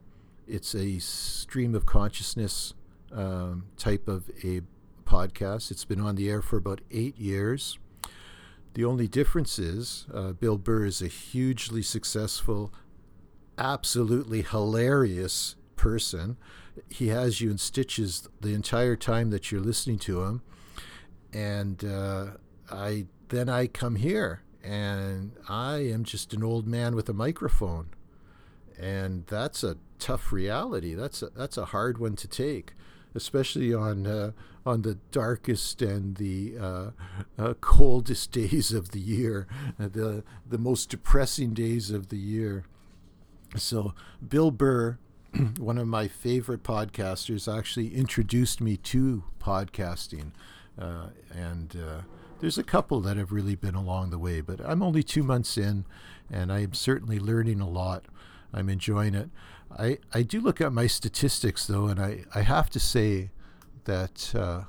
it's 0.48 0.75
a 0.75 1.00
stream 1.00 1.75
of 1.75 1.86
consciousness 1.86 2.74
um, 3.13 3.66
type 3.78 4.08
of 4.08 4.30
a 4.44 4.62
podcast. 5.06 5.72
It's 5.72 5.86
been 5.86 6.01
on 6.01 6.16
the 6.16 6.30
air 6.30 6.42
for 6.42 6.58
about 6.58 6.82
eight 6.92 7.18
years. 7.18 7.78
The 8.74 8.86
only 8.86 9.08
difference 9.08 9.60
is 9.60 10.06
uh, 10.13 10.32
Bill 10.34 10.58
Burr 10.58 10.86
is 10.86 11.01
a 11.01 11.08
hugely 11.08 11.82
successful, 11.82 12.74
absolutely 13.58 14.44
hilarious 14.44 15.56
person. 15.75 16.38
He 16.90 17.10
has 17.10 17.42
you 17.42 17.51
in 17.51 17.58
stitches 17.58 18.30
the 18.40 18.54
entire 18.54 18.96
time 18.96 19.30
that 19.32 19.51
you're 19.51 19.62
listening 19.62 20.00
to 20.00 20.24
him, 20.24 20.42
and 21.34 21.84
uh, 21.84 22.25
I 22.72 23.08
then 23.28 23.50
I 23.50 23.68
come 23.68 23.96
here 23.96 24.42
and 24.63 25.32
I 25.50 25.78
am 25.78 26.04
just 26.04 26.34
an 26.34 26.44
old 26.44 26.68
man 26.68 26.96
with 26.96 27.10
a 27.10 27.13
microphone, 27.13 27.90
and 28.80 29.25
that's 29.28 29.63
a 29.63 29.78
tough 30.00 30.32
reality. 30.32 30.94
That's 30.94 31.22
a, 31.22 31.30
that's 31.30 31.58
a 31.58 31.66
hard 31.66 31.98
one 31.98 32.16
to 32.18 32.28
take 32.28 32.74
especially 33.16 33.74
on 33.74 34.08
uh, 34.08 34.32
on 34.65 34.84
the 34.84 34.96
darkest 35.12 35.82
and 35.82 36.15
the 36.18 36.56
uh, 36.60 36.91
uh, 37.38 37.53
coldest 37.62 38.32
days 38.41 38.72
of 38.72 38.91
the 38.91 39.00
year, 39.00 39.48
uh, 39.80 39.88
the 39.88 40.24
the 40.48 40.58
most 40.58 40.89
depressing 40.89 41.53
days 41.53 41.91
of 41.91 42.10
the 42.10 42.18
year. 42.18 42.65
So 43.58 43.94
Bill 44.25 44.51
Burr, 44.51 44.98
one 45.58 45.77
of 45.77 45.88
my 45.88 46.08
favorite 46.08 46.63
podcasters, 46.63 47.51
actually 47.51 47.94
introduced 47.96 48.62
me 48.62 48.77
to 48.77 49.24
podcasting, 49.39 50.32
uh, 50.80 51.08
and 51.34 51.75
uh, 51.75 52.01
there's 52.39 52.58
a 52.58 52.63
couple 52.63 53.01
that 53.01 53.18
have 53.18 53.32
really 53.32 53.56
been 53.56 53.75
along 53.75 54.10
the 54.10 54.20
way. 54.20 54.41
But 54.41 54.62
I'm 54.63 54.82
only 54.82 55.03
two 55.03 55.24
months 55.24 55.58
in, 55.58 55.86
and 56.30 56.51
I'm 56.51 56.74
certainly 56.74 57.20
learning 57.20 57.60
a 57.60 57.70
lot. 57.70 58.06
I'm 58.53 58.70
enjoying 58.70 59.15
it. 59.15 59.30
I, 59.77 60.00
I 60.13 60.24
do 60.24 60.41
look 60.41 60.60
at 60.60 60.74
my 60.74 60.88
statistics 60.88 61.65
though, 61.65 61.88
and 61.88 62.00
I, 62.00 62.25
I 62.36 62.41
have 62.41 62.70
to 62.72 62.80
say 62.80 63.32
that 63.85 64.33
uh, 64.35 64.63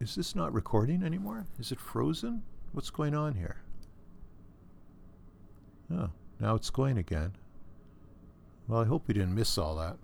is 0.00 0.14
this 0.14 0.34
not 0.34 0.52
recording 0.52 1.02
anymore? 1.02 1.46
Is 1.58 1.72
it 1.72 1.80
frozen? 1.80 2.42
What's 2.72 2.90
going 2.90 3.14
on 3.14 3.34
here? 3.34 3.56
Oh, 5.92 6.10
now 6.40 6.54
it's 6.54 6.70
going 6.70 6.98
again. 6.98 7.32
Well, 8.66 8.80
I 8.80 8.84
hope 8.84 9.06
we 9.06 9.14
didn't 9.14 9.34
miss 9.34 9.58
all 9.58 9.76
that. 9.76 9.96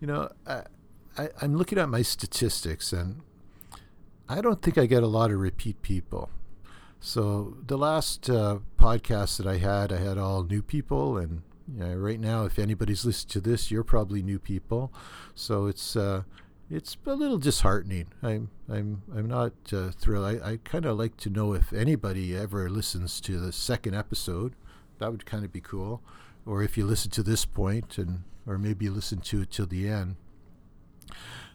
You 0.00 0.06
know, 0.06 0.30
I, 0.46 0.62
I, 1.16 1.28
I'm 1.40 1.56
looking 1.56 1.78
at 1.78 1.88
my 1.88 2.02
statistics, 2.02 2.92
and 2.92 3.20
I 4.28 4.40
don't 4.40 4.60
think 4.60 4.78
I 4.78 4.86
get 4.86 5.02
a 5.02 5.06
lot 5.06 5.30
of 5.30 5.38
repeat 5.38 5.82
people. 5.82 6.30
So 7.00 7.56
the 7.66 7.78
last 7.78 8.30
uh, 8.30 8.58
podcast 8.78 9.36
that 9.38 9.46
I 9.46 9.58
had, 9.58 9.92
I 9.92 9.98
had 9.98 10.18
all 10.18 10.44
new 10.44 10.62
people, 10.62 11.16
and 11.16 11.42
know, 11.78 11.94
right 11.94 12.20
now, 12.20 12.44
if 12.44 12.58
anybody's 12.58 13.04
listening 13.04 13.30
to 13.32 13.40
this, 13.40 13.70
you're 13.70 13.84
probably 13.84 14.22
new 14.22 14.38
people, 14.38 14.92
so 15.34 15.66
it's 15.66 15.96
uh, 15.96 16.22
it's 16.70 16.96
a 17.06 17.14
little 17.14 17.38
disheartening. 17.38 18.08
I'm 18.22 18.50
I'm 18.68 19.02
I'm 19.14 19.28
not 19.28 19.52
uh, 19.72 19.90
thrilled. 19.90 20.26
I, 20.26 20.52
I 20.52 20.58
kind 20.64 20.86
of 20.86 20.98
like 20.98 21.16
to 21.18 21.30
know 21.30 21.54
if 21.54 21.72
anybody 21.72 22.36
ever 22.36 22.68
listens 22.68 23.20
to 23.22 23.38
the 23.38 23.52
second 23.52 23.94
episode. 23.94 24.54
That 24.98 25.10
would 25.10 25.26
kind 25.26 25.44
of 25.44 25.52
be 25.52 25.60
cool, 25.60 26.02
or 26.46 26.62
if 26.62 26.76
you 26.76 26.84
listen 26.84 27.10
to 27.12 27.22
this 27.22 27.44
point 27.44 27.98
and 27.98 28.24
or 28.46 28.58
maybe 28.58 28.88
listen 28.88 29.20
to 29.20 29.42
it 29.42 29.50
till 29.50 29.66
the 29.66 29.88
end. 29.88 30.16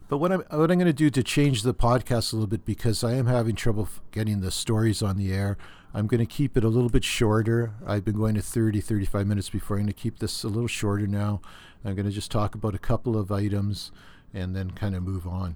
But 0.09 0.19
what 0.19 0.31
I'm 0.31 0.41
what 0.49 0.71
I'm 0.71 0.77
going 0.77 0.85
to 0.85 0.93
do 0.93 1.09
to 1.09 1.23
change 1.23 1.63
the 1.63 1.73
podcast 1.73 2.31
a 2.31 2.37
little 2.37 2.47
bit 2.47 2.65
because 2.65 3.03
I 3.03 3.13
am 3.15 3.25
having 3.25 3.55
trouble 3.55 3.89
getting 4.11 4.41
the 4.41 4.51
stories 4.51 5.01
on 5.01 5.17
the 5.17 5.33
air. 5.33 5.57
I'm 5.93 6.07
going 6.07 6.19
to 6.19 6.25
keep 6.25 6.57
it 6.57 6.63
a 6.63 6.69
little 6.69 6.89
bit 6.89 7.03
shorter. 7.03 7.73
I've 7.85 8.05
been 8.05 8.17
going 8.17 8.35
to 8.35 8.41
30, 8.41 8.81
35 8.81 9.25
minutes 9.25 9.49
before. 9.49 9.77
I'm 9.77 9.83
going 9.83 9.93
to 9.93 9.99
keep 9.99 10.19
this 10.19 10.43
a 10.43 10.47
little 10.47 10.67
shorter 10.67 11.07
now. 11.07 11.41
I'm 11.83 11.95
going 11.95 12.05
to 12.05 12.11
just 12.11 12.31
talk 12.31 12.55
about 12.55 12.75
a 12.75 12.79
couple 12.79 13.17
of 13.17 13.31
items 13.31 13.91
and 14.33 14.55
then 14.55 14.71
kind 14.71 14.95
of 14.95 15.03
move 15.03 15.25
on. 15.25 15.55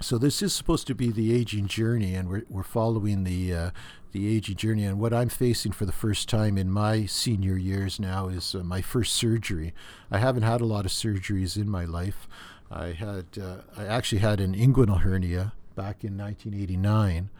So 0.00 0.18
this 0.18 0.42
is 0.42 0.52
supposed 0.52 0.86
to 0.88 0.94
be 0.94 1.12
the 1.12 1.32
aging 1.32 1.68
journey, 1.68 2.14
and 2.14 2.28
we're 2.28 2.42
we're 2.48 2.64
following 2.64 3.22
the 3.22 3.54
uh, 3.54 3.70
the 4.10 4.34
aging 4.34 4.56
journey. 4.56 4.84
And 4.84 4.98
what 4.98 5.14
I'm 5.14 5.28
facing 5.28 5.70
for 5.70 5.86
the 5.86 5.92
first 5.92 6.28
time 6.28 6.58
in 6.58 6.68
my 6.68 7.06
senior 7.06 7.56
years 7.56 8.00
now 8.00 8.26
is 8.26 8.56
uh, 8.56 8.64
my 8.64 8.82
first 8.82 9.14
surgery. 9.14 9.72
I 10.10 10.18
haven't 10.18 10.42
had 10.42 10.60
a 10.60 10.66
lot 10.66 10.84
of 10.84 10.90
surgeries 10.90 11.56
in 11.56 11.70
my 11.70 11.84
life. 11.84 12.26
I 12.72 12.88
had 12.88 13.26
uh, 13.40 13.58
I 13.76 13.86
actually 13.86 14.18
had 14.18 14.40
an 14.40 14.54
inguinal 14.54 15.02
hernia 15.02 15.52
back 15.76 16.02
in 16.02 16.18
1989, 16.18 17.30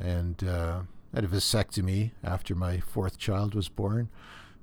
and 0.00 0.44
uh, 0.44 0.80
had 1.14 1.24
a 1.24 1.28
vasectomy 1.28 2.12
after 2.22 2.54
my 2.54 2.80
fourth 2.80 3.18
child 3.18 3.54
was 3.54 3.68
born. 3.68 4.08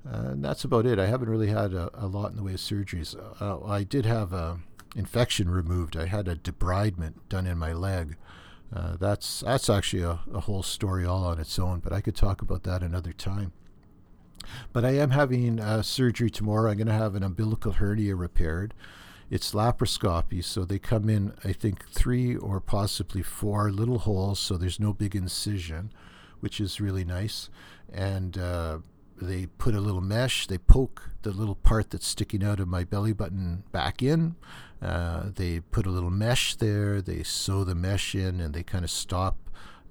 Uh, 0.06 0.30
and 0.30 0.44
that's 0.44 0.64
about 0.64 0.86
it. 0.86 0.98
I 0.98 1.06
haven't 1.06 1.28
really 1.28 1.48
had 1.48 1.72
a, 1.72 1.90
a 1.94 2.06
lot 2.06 2.30
in 2.30 2.36
the 2.36 2.42
way 2.42 2.54
of 2.54 2.60
surgeries. 2.60 3.16
Uh, 3.40 3.64
I 3.64 3.82
did 3.82 4.06
have 4.06 4.32
an 4.32 4.62
infection 4.94 5.50
removed. 5.50 5.96
I 5.96 6.06
had 6.06 6.28
a 6.28 6.36
debridement 6.36 7.14
done 7.28 7.46
in 7.46 7.58
my 7.58 7.72
leg. 7.72 8.16
Uh, 8.72 8.96
that's 8.96 9.40
that's 9.40 9.70
actually 9.70 10.02
a, 10.02 10.20
a 10.32 10.40
whole 10.40 10.62
story 10.62 11.04
all 11.04 11.24
on 11.24 11.38
its 11.38 11.58
own, 11.58 11.78
but 11.78 11.92
I 11.92 12.00
could 12.00 12.16
talk 12.16 12.42
about 12.42 12.64
that 12.64 12.82
another 12.82 13.12
time. 13.12 13.52
But 14.72 14.84
I 14.84 14.90
am 14.90 15.10
having 15.10 15.60
uh, 15.60 15.82
surgery 15.82 16.30
tomorrow. 16.30 16.70
I'm 16.70 16.76
going 16.76 16.86
to 16.88 16.92
have 16.92 17.14
an 17.14 17.22
umbilical 17.22 17.72
hernia 17.72 18.14
repaired 18.14 18.74
it's 19.30 19.52
laparoscopy, 19.52 20.42
so 20.42 20.64
they 20.64 20.78
come 20.78 21.08
in, 21.08 21.34
I 21.42 21.52
think, 21.52 21.88
three 21.90 22.36
or 22.36 22.60
possibly 22.60 23.22
four 23.22 23.72
little 23.72 23.98
holes, 24.00 24.38
so 24.38 24.56
there's 24.56 24.78
no 24.78 24.92
big 24.92 25.16
incision, 25.16 25.90
which 26.40 26.60
is 26.60 26.80
really 26.80 27.04
nice. 27.04 27.50
And 27.92 28.36
uh, 28.38 28.78
they 29.20 29.46
put 29.46 29.74
a 29.74 29.80
little 29.80 30.00
mesh, 30.00 30.46
they 30.46 30.58
poke 30.58 31.10
the 31.22 31.30
little 31.30 31.54
part 31.54 31.90
that's 31.90 32.06
sticking 32.06 32.44
out 32.44 32.60
of 32.60 32.68
my 32.68 32.84
belly 32.84 33.12
button 33.12 33.64
back 33.72 34.02
in. 34.02 34.36
Uh, 34.82 35.30
they 35.34 35.60
put 35.60 35.86
a 35.86 35.90
little 35.90 36.10
mesh 36.10 36.54
there, 36.56 37.00
they 37.00 37.22
sew 37.22 37.64
the 37.64 37.74
mesh 37.74 38.14
in, 38.14 38.40
and 38.40 38.54
they 38.54 38.62
kind 38.62 38.84
of 38.84 38.90
stop 38.90 39.36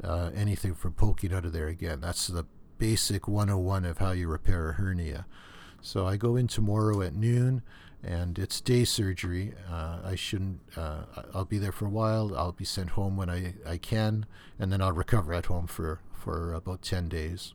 uh, 0.04 0.30
anything 0.36 0.76
from 0.76 0.94
poking 0.94 1.34
out 1.34 1.46
of 1.46 1.54
there 1.54 1.68
again. 1.68 2.02
That's 2.02 2.28
the 2.28 2.46
basic 2.78 3.28
101 3.28 3.86
of 3.86 3.98
how 3.98 4.12
you 4.12 4.28
repair 4.28 4.70
a 4.70 4.74
hernia. 4.74 5.26
So 5.82 6.06
I 6.06 6.18
go 6.18 6.36
in 6.36 6.48
tomorrow 6.48 7.02
at 7.02 7.14
noon 7.14 7.62
and 8.04 8.38
it's 8.38 8.62
day 8.62 8.84
surgery. 8.84 9.54
Uh, 9.70 10.00
I 10.04 10.16
shouldn't. 10.16 10.60
Uh, 10.78 11.04
I'll 11.34 11.46
be 11.46 11.58
there 11.58 11.72
for 11.72 11.86
a 11.86 11.90
while. 11.90 12.36
I'll 12.38 12.52
be 12.52 12.66
sent 12.66 12.92
home 12.92 13.18
when 13.18 13.30
I, 13.30 13.56
I 13.66 13.78
can, 13.78 14.28
and 14.60 14.72
then 14.72 14.82
I'll 14.82 14.92
recover 14.92 15.34
at 15.34 15.48
home 15.48 15.66
for 15.66 16.00
for 16.26 16.54
about 16.54 16.82
ten 16.82 17.08
days, 17.08 17.54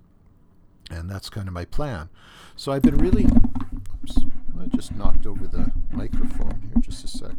and 0.93 1.11
that's 1.11 1.29
kind 1.29 1.49
of 1.49 1.53
my 1.53 1.65
plan. 1.65 2.09
So 2.55 2.71
I've 2.71 2.83
been 2.83 2.97
really. 2.99 3.25
Oops, 3.25 4.19
I 4.61 4.67
just 4.77 4.95
knocked 4.95 5.27
over 5.27 5.49
the 5.49 5.73
microphone 5.91 6.61
here. 6.63 6.81
Just 6.81 7.05
a 7.05 7.09
sec. 7.09 7.35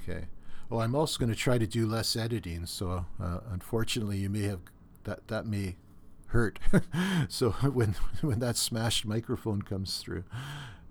Okay. 0.00 0.28
Oh, 0.70 0.78
I'm 0.78 0.94
also 0.94 1.18
going 1.18 1.30
to 1.30 1.36
try 1.36 1.58
to 1.58 1.66
do 1.66 1.86
less 1.86 2.16
editing. 2.16 2.64
So, 2.64 3.04
uh, 3.22 3.40
unfortunately, 3.50 4.16
you 4.16 4.30
may 4.30 4.42
have 4.42 4.60
that 5.04 5.28
that 5.28 5.44
may 5.44 5.76
hurt. 6.28 6.58
so 7.28 7.50
when 7.72 7.96
when 8.22 8.38
that 8.38 8.56
smashed 8.56 9.04
microphone 9.04 9.60
comes 9.60 9.98
through. 9.98 10.24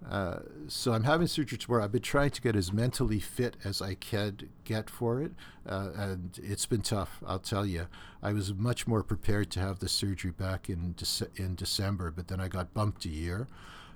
Uh, 0.08 0.40
so 0.68 0.94
I'm 0.94 1.04
having 1.04 1.28
surgery 1.28 1.58
tomorrow. 1.58 1.84
I've 1.84 1.92
been 1.92 2.02
trying 2.02 2.32
to 2.32 2.42
get 2.42 2.56
as 2.56 2.72
mentally 2.72 3.20
fit 3.20 3.58
as 3.64 3.82
I 3.82 3.96
can 3.96 4.50
get 4.64 4.90
for 4.90 5.22
it, 5.22 5.32
uh, 5.68 5.90
and 5.96 6.40
it's 6.42 6.66
been 6.66 6.82
tough. 6.82 7.22
I'll 7.26 7.40
tell 7.40 7.66
you. 7.66 7.88
I 8.24 8.34
was 8.34 8.54
much 8.54 8.88
more 8.88 9.04
prepared 9.04 9.52
to 9.52 9.60
have 9.60 9.80
the 9.80 9.90
surgery 9.90 10.32
back 10.32 10.70
in 10.70 10.94
De- 10.94 11.28
in 11.42 11.56
December, 11.56 12.12
but 12.12 12.28
then 12.28 12.40
I 12.40 12.48
got 12.48 12.74
bumped 12.74 13.06
a 13.06 13.10
year. 13.10 13.48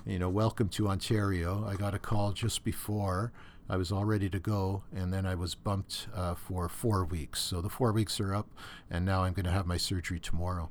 You 0.06 0.20
know, 0.20 0.30
welcome 0.30 0.68
to 0.70 0.90
Ontario. 0.90 1.66
I 1.66 1.76
got 1.76 1.94
a 1.94 2.00
call 2.00 2.34
just 2.34 2.64
before. 2.64 3.32
I 3.70 3.78
was 3.78 3.92
all 3.92 4.04
ready 4.04 4.30
to 4.30 4.40
go, 4.40 4.84
and 4.94 5.14
then 5.14 5.26
I 5.26 5.36
was 5.36 5.56
bumped 5.56 6.08
uh, 6.14 6.36
for 6.36 6.68
four 6.68 7.06
weeks. 7.06 7.40
So 7.40 7.62
the 7.62 7.70
four 7.70 7.94
weeks 7.94 8.20
are 8.20 8.36
up, 8.36 8.50
and 8.92 9.06
now 9.06 9.24
I'm 9.24 9.32
going 9.32 9.46
to 9.46 9.52
have 9.52 9.66
my 9.66 9.78
surgery 9.78 10.20
tomorrow. 10.20 10.70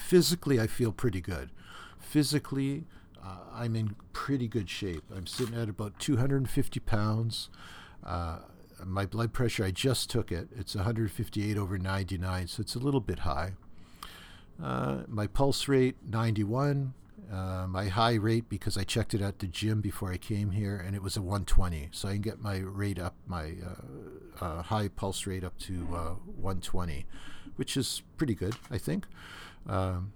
Physically, 0.00 0.58
I 0.58 0.66
feel 0.66 0.90
pretty 0.90 1.20
good. 1.20 1.50
Physically, 1.98 2.84
uh, 3.24 3.38
I'm 3.54 3.76
in 3.76 3.96
pretty 4.12 4.48
good 4.48 4.68
shape. 4.68 5.04
I'm 5.14 5.26
sitting 5.26 5.54
at 5.54 5.68
about 5.68 5.98
250 5.98 6.80
pounds. 6.80 7.50
Uh, 8.04 8.38
my 8.84 9.06
blood 9.06 9.32
pressure, 9.32 9.64
I 9.64 9.70
just 9.70 10.08
took 10.10 10.30
it. 10.30 10.48
It's 10.56 10.74
158 10.74 11.56
over 11.56 11.78
99, 11.78 12.46
so 12.46 12.60
it's 12.60 12.74
a 12.74 12.78
little 12.78 13.00
bit 13.00 13.20
high. 13.20 13.52
Uh, 14.62 15.02
my 15.08 15.26
pulse 15.26 15.68
rate, 15.68 15.96
91. 16.08 16.94
Uh, 17.32 17.66
my 17.68 17.88
high 17.88 18.14
rate, 18.14 18.48
because 18.48 18.78
I 18.78 18.84
checked 18.84 19.12
it 19.12 19.20
at 19.20 19.40
the 19.40 19.46
gym 19.46 19.80
before 19.80 20.12
I 20.12 20.16
came 20.16 20.52
here, 20.52 20.76
and 20.76 20.94
it 20.94 21.02
was 21.02 21.16
a 21.16 21.20
120. 21.20 21.88
So 21.92 22.08
I 22.08 22.12
can 22.12 22.22
get 22.22 22.40
my 22.40 22.58
rate 22.58 22.98
up, 22.98 23.14
my 23.26 23.54
uh, 23.66 24.44
uh, 24.44 24.62
high 24.62 24.88
pulse 24.88 25.26
rate 25.26 25.44
up 25.44 25.58
to 25.60 25.72
120, 25.74 27.04
which 27.56 27.76
is 27.76 28.02
pretty 28.16 28.34
good, 28.34 28.54
I 28.70 28.78
think. 28.78 29.06
Um, 29.68 30.12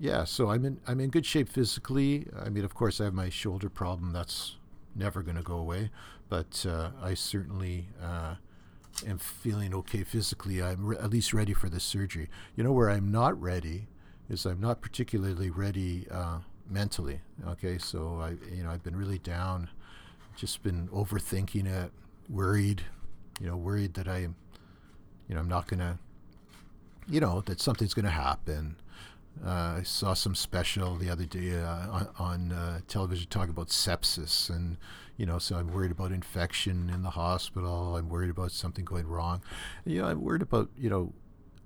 yeah, 0.00 0.24
so 0.24 0.50
I'm 0.50 0.64
in 0.64 0.80
I'm 0.86 0.98
in 0.98 1.10
good 1.10 1.26
shape 1.26 1.48
physically. 1.48 2.26
I 2.42 2.48
mean, 2.48 2.64
of 2.64 2.74
course, 2.74 3.02
I 3.02 3.04
have 3.04 3.14
my 3.14 3.28
shoulder 3.28 3.68
problem. 3.68 4.14
That's 4.14 4.56
never 4.96 5.22
going 5.22 5.36
to 5.36 5.42
go 5.42 5.56
away, 5.56 5.90
but 6.30 6.64
uh, 6.66 6.90
I 7.02 7.12
certainly 7.12 7.88
uh, 8.02 8.36
am 9.06 9.18
feeling 9.18 9.74
okay 9.74 10.02
physically. 10.02 10.62
I'm 10.62 10.86
re- 10.86 10.96
at 10.96 11.10
least 11.10 11.34
ready 11.34 11.52
for 11.52 11.68
the 11.68 11.80
surgery. 11.80 12.30
You 12.56 12.64
know, 12.64 12.72
where 12.72 12.88
I'm 12.88 13.12
not 13.12 13.38
ready 13.38 13.88
is 14.30 14.46
I'm 14.46 14.60
not 14.60 14.80
particularly 14.80 15.50
ready 15.50 16.06
uh, 16.10 16.38
mentally. 16.68 17.20
Okay, 17.46 17.76
so 17.76 18.20
I 18.22 18.30
you 18.54 18.62
know 18.62 18.70
I've 18.70 18.82
been 18.82 18.96
really 18.96 19.18
down, 19.18 19.68
just 20.34 20.62
been 20.62 20.88
overthinking 20.88 21.66
it, 21.66 21.92
worried. 22.30 22.84
You 23.38 23.48
know, 23.48 23.56
worried 23.56 23.92
that 23.94 24.08
I 24.08 24.20
am, 24.20 24.34
you 25.28 25.34
know, 25.34 25.42
I'm 25.42 25.48
not 25.48 25.66
gonna, 25.66 25.98
you 27.06 27.20
know, 27.20 27.42
that 27.42 27.60
something's 27.60 27.92
gonna 27.92 28.08
happen 28.08 28.76
uh, 29.44 29.76
I 29.78 29.82
saw 29.84 30.14
some 30.14 30.34
special 30.34 30.96
the 30.96 31.08
other 31.08 31.24
day 31.24 31.58
uh, 31.58 32.04
on, 32.18 32.52
uh, 32.52 32.80
television 32.88 33.28
talking 33.30 33.50
about 33.50 33.68
sepsis, 33.68 34.50
and 34.50 34.76
you 35.16 35.24
know, 35.24 35.38
so 35.38 35.56
I'm 35.56 35.68
worried 35.68 35.90
about 35.90 36.12
infection 36.12 36.90
in 36.92 37.02
the 37.02 37.10
hospital. 37.10 37.96
I'm 37.96 38.08
worried 38.08 38.30
about 38.30 38.52
something 38.52 38.84
going 38.84 39.06
wrong. 39.06 39.42
You 39.84 40.02
know, 40.02 40.08
I'm 40.08 40.20
worried 40.20 40.42
about 40.42 40.68
you 40.76 40.90
know, 40.90 41.14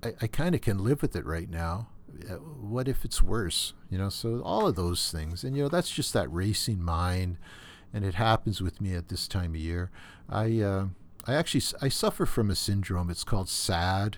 I, 0.03 0.13
I 0.21 0.27
kind 0.27 0.55
of 0.55 0.61
can 0.61 0.83
live 0.83 1.01
with 1.01 1.15
it 1.15 1.25
right 1.25 1.49
now. 1.49 1.89
Uh, 2.29 2.35
what 2.35 2.87
if 2.87 3.03
it's 3.03 3.21
worse? 3.21 3.73
You 3.89 3.97
know, 3.97 4.09
so 4.09 4.41
all 4.41 4.67
of 4.67 4.75
those 4.75 5.11
things, 5.11 5.43
and 5.43 5.57
you 5.57 5.63
know, 5.63 5.69
that's 5.69 5.91
just 5.91 6.13
that 6.13 6.31
racing 6.31 6.81
mind, 6.81 7.37
and 7.93 8.05
it 8.05 8.15
happens 8.15 8.61
with 8.61 8.79
me 8.79 8.95
at 8.95 9.09
this 9.09 9.27
time 9.27 9.51
of 9.51 9.59
year. 9.59 9.91
I 10.29 10.61
uh, 10.61 10.85
I 11.27 11.33
actually 11.33 11.63
I 11.81 11.89
suffer 11.89 12.25
from 12.25 12.49
a 12.49 12.55
syndrome. 12.55 13.09
It's 13.09 13.25
called 13.25 13.49
SAD. 13.49 14.17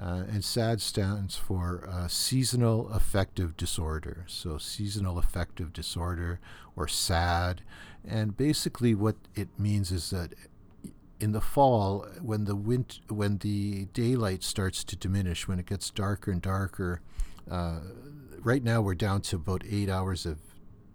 Uh, 0.00 0.24
and 0.30 0.44
SAD 0.44 0.80
stands 0.80 1.36
for 1.36 1.88
uh, 1.90 2.06
seasonal 2.06 2.88
affective 2.90 3.56
disorder. 3.56 4.24
So, 4.28 4.56
seasonal 4.56 5.18
affective 5.18 5.72
disorder 5.72 6.38
or 6.76 6.86
SAD. 6.86 7.62
And 8.06 8.36
basically, 8.36 8.94
what 8.94 9.16
it 9.34 9.48
means 9.58 9.90
is 9.90 10.10
that 10.10 10.34
in 11.18 11.32
the 11.32 11.40
fall, 11.40 12.06
when 12.22 12.44
the 12.44 12.54
wind, 12.54 13.00
when 13.08 13.38
the 13.38 13.86
daylight 13.86 14.44
starts 14.44 14.84
to 14.84 14.96
diminish, 14.96 15.48
when 15.48 15.58
it 15.58 15.66
gets 15.66 15.90
darker 15.90 16.30
and 16.30 16.40
darker, 16.40 17.00
uh, 17.50 17.80
right 18.40 18.62
now 18.62 18.80
we're 18.80 18.94
down 18.94 19.20
to 19.22 19.36
about 19.36 19.64
eight 19.68 19.88
hours 19.88 20.26
of 20.26 20.38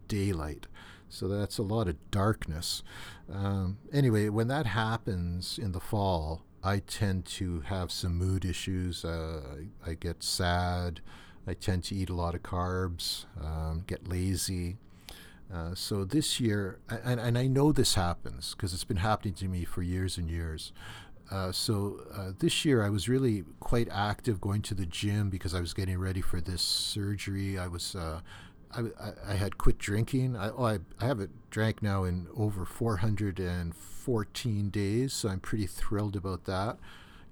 daylight. 0.07 0.67
So 1.09 1.27
that's 1.27 1.57
a 1.57 1.63
lot 1.63 1.87
of 1.87 1.97
darkness. 2.09 2.83
Um, 3.31 3.77
anyway, 3.91 4.29
when 4.29 4.47
that 4.47 4.65
happens 4.65 5.59
in 5.59 5.73
the 5.73 5.79
fall, 5.79 6.43
I 6.63 6.79
tend 6.79 7.25
to 7.25 7.61
have 7.61 7.91
some 7.91 8.17
mood 8.17 8.45
issues. 8.45 9.03
Uh, 9.03 9.41
I, 9.85 9.91
I, 9.91 9.93
get 9.95 10.23
sad. 10.23 11.01
I 11.45 11.53
tend 11.53 11.83
to 11.85 11.95
eat 11.95 12.09
a 12.09 12.13
lot 12.13 12.35
of 12.35 12.43
carbs, 12.43 13.25
um, 13.41 13.83
get 13.85 14.07
lazy. 14.07 14.77
Uh, 15.53 15.75
so 15.75 16.05
this 16.05 16.39
year, 16.39 16.79
and, 16.89 17.19
and 17.19 17.37
I 17.37 17.47
know 17.47 17.71
this 17.71 17.95
happens 17.95 18.55
because 18.55 18.73
it's 18.73 18.85
been 18.85 18.97
happening 18.97 19.33
to 19.35 19.47
me 19.47 19.65
for 19.65 19.83
years 19.83 20.17
and 20.17 20.29
years. 20.29 20.71
Uh, 21.29 21.51
so 21.51 21.99
uh, 22.13 22.31
this 22.39 22.63
year 22.63 22.83
I 22.83 22.89
was 22.89 23.09
really 23.09 23.43
quite 23.59 23.89
active 23.91 24.39
going 24.39 24.61
to 24.63 24.73
the 24.73 24.85
gym 24.85 25.29
because 25.29 25.53
I 25.53 25.59
was 25.59 25.73
getting 25.73 25.97
ready 25.97 26.21
for 26.21 26.39
this 26.39 26.61
surgery. 26.61 27.57
I 27.57 27.67
was 27.67 27.95
uh, 27.95 28.21
I, 28.75 29.31
I, 29.31 29.35
had 29.35 29.57
quit 29.57 29.77
drinking. 29.77 30.35
I, 30.35 30.49
oh, 30.49 30.65
I, 30.65 30.79
I 30.99 31.05
haven't 31.05 31.49
drank 31.49 31.81
now 31.81 32.03
in 32.03 32.27
over 32.35 32.65
414 32.65 34.69
days, 34.69 35.13
so 35.13 35.29
I'm 35.29 35.39
pretty 35.39 35.67
thrilled 35.67 36.15
about 36.15 36.45
that. 36.45 36.77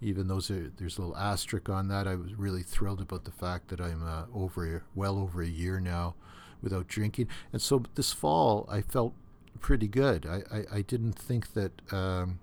Even 0.02 0.28
though 0.28 0.40
there's 0.40 0.98
a 0.98 1.02
little 1.02 1.18
asterisk 1.18 1.70
on 1.70 1.88
that, 1.90 2.08
I 2.08 2.16
was 2.16 2.34
really 2.34 2.64
thrilled 2.64 3.02
about 3.02 3.26
the 3.26 3.32
fact 3.32 3.68
that 3.70 3.80
I'm 3.80 4.04
uh, 4.04 4.24
over 4.34 4.84
well 4.96 5.20
over 5.20 5.42
a 5.42 5.48
year 5.48 5.80
now 5.80 6.16
without 6.62 6.88
drinking. 6.88 7.28
And 7.54 7.62
so 7.62 7.84
this 7.96 8.12
fall, 8.12 8.68
I 8.70 8.82
felt 8.82 9.14
pretty 9.60 9.88
good. 9.88 10.26
I, 10.26 10.44
I, 10.56 10.78
I 10.78 10.82
didn't 10.82 11.14
think 11.14 11.54
that 11.54 11.72
um, 11.92 12.40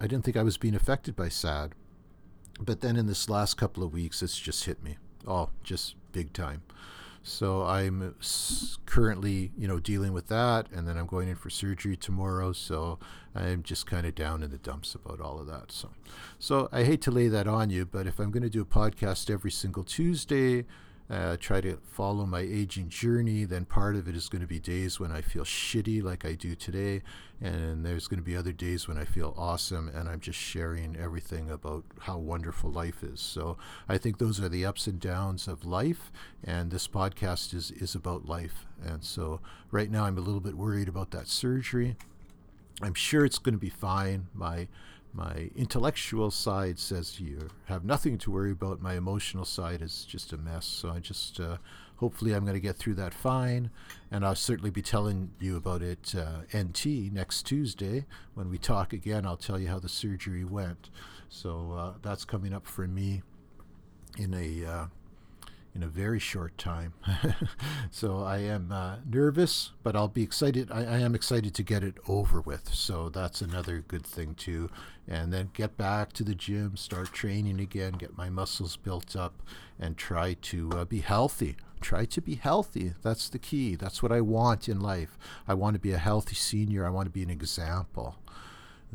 I 0.00 0.06
didn't 0.06 0.24
think 0.24 0.36
I 0.36 0.42
was 0.42 0.56
being 0.56 0.74
affected 0.74 1.16
by 1.16 1.28
SAD, 1.28 1.72
but 2.60 2.80
then 2.80 2.96
in 2.96 3.06
this 3.06 3.28
last 3.28 3.56
couple 3.56 3.82
of 3.82 3.92
weeks, 3.92 4.22
it's 4.22 4.38
just 4.38 4.64
hit 4.64 4.82
me. 4.82 4.98
Oh, 5.26 5.50
just 5.62 5.96
big 6.12 6.32
time. 6.32 6.62
So 7.28 7.62
I'm 7.64 8.14
currently, 8.86 9.52
you 9.56 9.68
know, 9.68 9.78
dealing 9.78 10.12
with 10.12 10.28
that, 10.28 10.66
and 10.72 10.88
then 10.88 10.96
I'm 10.96 11.06
going 11.06 11.28
in 11.28 11.36
for 11.36 11.50
surgery 11.50 11.96
tomorrow. 11.96 12.52
So 12.52 12.98
I'm 13.34 13.62
just 13.62 13.86
kind 13.86 14.06
of 14.06 14.14
down 14.14 14.42
in 14.42 14.50
the 14.50 14.58
dumps 14.58 14.94
about 14.94 15.20
all 15.20 15.38
of 15.38 15.46
that. 15.46 15.70
So, 15.70 15.90
so 16.38 16.68
I 16.72 16.84
hate 16.84 17.02
to 17.02 17.10
lay 17.10 17.28
that 17.28 17.46
on 17.46 17.70
you, 17.70 17.84
but 17.84 18.06
if 18.06 18.18
I'm 18.18 18.30
going 18.30 18.42
to 18.42 18.50
do 18.50 18.62
a 18.62 18.64
podcast 18.64 19.30
every 19.30 19.50
single 19.50 19.84
Tuesday, 19.84 20.64
uh, 21.10 21.36
try 21.38 21.60
to 21.60 21.78
follow 21.90 22.26
my 22.26 22.40
aging 22.40 22.88
journey, 22.88 23.44
then 23.44 23.64
part 23.64 23.96
of 23.96 24.08
it 24.08 24.14
is 24.14 24.28
going 24.28 24.42
to 24.42 24.46
be 24.46 24.60
days 24.60 25.00
when 25.00 25.10
I 25.10 25.22
feel 25.22 25.44
shitty 25.44 26.02
like 26.02 26.24
I 26.24 26.34
do 26.34 26.54
today, 26.54 27.02
and 27.40 27.84
there's 27.84 28.08
going 28.08 28.18
to 28.18 28.24
be 28.24 28.36
other 28.36 28.52
days 28.52 28.86
when 28.86 28.98
I 28.98 29.04
feel 29.04 29.34
awesome 29.36 29.88
and 29.88 30.08
I'm 30.08 30.20
just 30.20 30.38
sharing 30.38 30.96
everything 30.96 31.50
about 31.50 31.84
how 32.00 32.18
wonderful 32.18 32.70
life 32.70 33.02
is. 33.02 33.20
So 33.20 33.56
I 33.88 33.96
think 33.96 34.18
those 34.18 34.40
are 34.40 34.48
the 34.48 34.66
ups 34.66 34.86
and 34.86 35.00
downs 35.00 35.48
of 35.48 35.64
life, 35.64 36.12
and 36.44 36.70
this 36.70 36.86
podcast 36.86 37.54
is, 37.54 37.70
is 37.70 37.94
about 37.94 38.26
life. 38.26 38.66
And 38.84 39.02
so 39.02 39.40
right 39.70 39.90
now 39.90 40.04
I'm 40.04 40.18
a 40.18 40.22
little 40.22 40.40
bit 40.40 40.56
worried 40.56 40.88
about 40.88 41.10
that 41.12 41.28
surgery. 41.28 41.96
I'm 42.82 42.94
sure 42.94 43.24
it's 43.24 43.38
going 43.38 43.54
to 43.54 43.58
be 43.58 43.70
fine. 43.70 44.28
My 44.34 44.68
my 45.12 45.50
intellectual 45.56 46.30
side 46.30 46.78
says 46.78 47.20
you 47.20 47.48
have 47.64 47.84
nothing 47.84 48.18
to 48.18 48.30
worry 48.30 48.52
about. 48.52 48.80
My 48.80 48.94
emotional 48.94 49.44
side 49.44 49.82
is 49.82 50.04
just 50.04 50.32
a 50.32 50.36
mess. 50.36 50.66
So 50.66 50.90
I 50.90 51.00
just, 51.00 51.40
uh, 51.40 51.56
hopefully, 51.96 52.32
I'm 52.32 52.44
going 52.44 52.54
to 52.54 52.60
get 52.60 52.76
through 52.76 52.94
that 52.94 53.14
fine. 53.14 53.70
And 54.10 54.24
I'll 54.24 54.34
certainly 54.34 54.70
be 54.70 54.82
telling 54.82 55.30
you 55.40 55.56
about 55.56 55.82
it 55.82 56.14
uh, 56.14 56.42
NT 56.56 57.12
next 57.12 57.44
Tuesday. 57.44 58.06
When 58.34 58.50
we 58.50 58.58
talk 58.58 58.92
again, 58.92 59.26
I'll 59.26 59.36
tell 59.36 59.58
you 59.58 59.68
how 59.68 59.78
the 59.78 59.88
surgery 59.88 60.44
went. 60.44 60.90
So 61.28 61.72
uh, 61.76 61.92
that's 62.02 62.24
coming 62.24 62.52
up 62.52 62.66
for 62.66 62.86
me 62.86 63.22
in 64.18 64.34
a 64.34 64.70
uh, 64.70 64.86
in 65.78 65.84
a 65.84 65.88
very 65.88 66.18
short 66.18 66.58
time. 66.58 66.92
so 67.92 68.18
I 68.18 68.38
am 68.38 68.72
uh, 68.72 68.96
nervous, 69.08 69.70
but 69.84 69.94
I'll 69.94 70.08
be 70.08 70.24
excited. 70.24 70.72
I, 70.72 70.80
I, 70.80 70.98
am 70.98 71.14
excited 71.14 71.54
to 71.54 71.62
get 71.62 71.84
it 71.84 71.94
over 72.08 72.40
with. 72.40 72.74
So 72.74 73.08
that's 73.08 73.40
another 73.40 73.84
good 73.86 74.04
thing 74.04 74.34
too. 74.34 74.70
And 75.06 75.32
then 75.32 75.50
get 75.54 75.76
back 75.76 76.12
to 76.14 76.24
the 76.24 76.34
gym, 76.34 76.76
start 76.76 77.12
training 77.12 77.60
again, 77.60 77.92
get 77.92 78.18
my 78.18 78.28
muscles 78.28 78.76
built 78.76 79.14
up, 79.14 79.40
and 79.78 79.96
try 79.96 80.34
to 80.42 80.70
uh, 80.72 80.84
be 80.84 80.98
healthy. 80.98 81.54
Try 81.80 82.06
to 82.06 82.20
be 82.20 82.34
healthy. 82.34 82.94
That's 83.02 83.28
the 83.28 83.38
key. 83.38 83.76
That's 83.76 84.02
what 84.02 84.10
I 84.10 84.20
want 84.20 84.68
in 84.68 84.80
life. 84.80 85.16
I 85.46 85.54
want 85.54 85.74
to 85.74 85.80
be 85.80 85.92
a 85.92 85.98
healthy 85.98 86.34
senior. 86.34 86.84
I 86.84 86.90
want 86.90 87.06
to 87.06 87.12
be 87.12 87.22
an 87.22 87.30
example. 87.30 88.16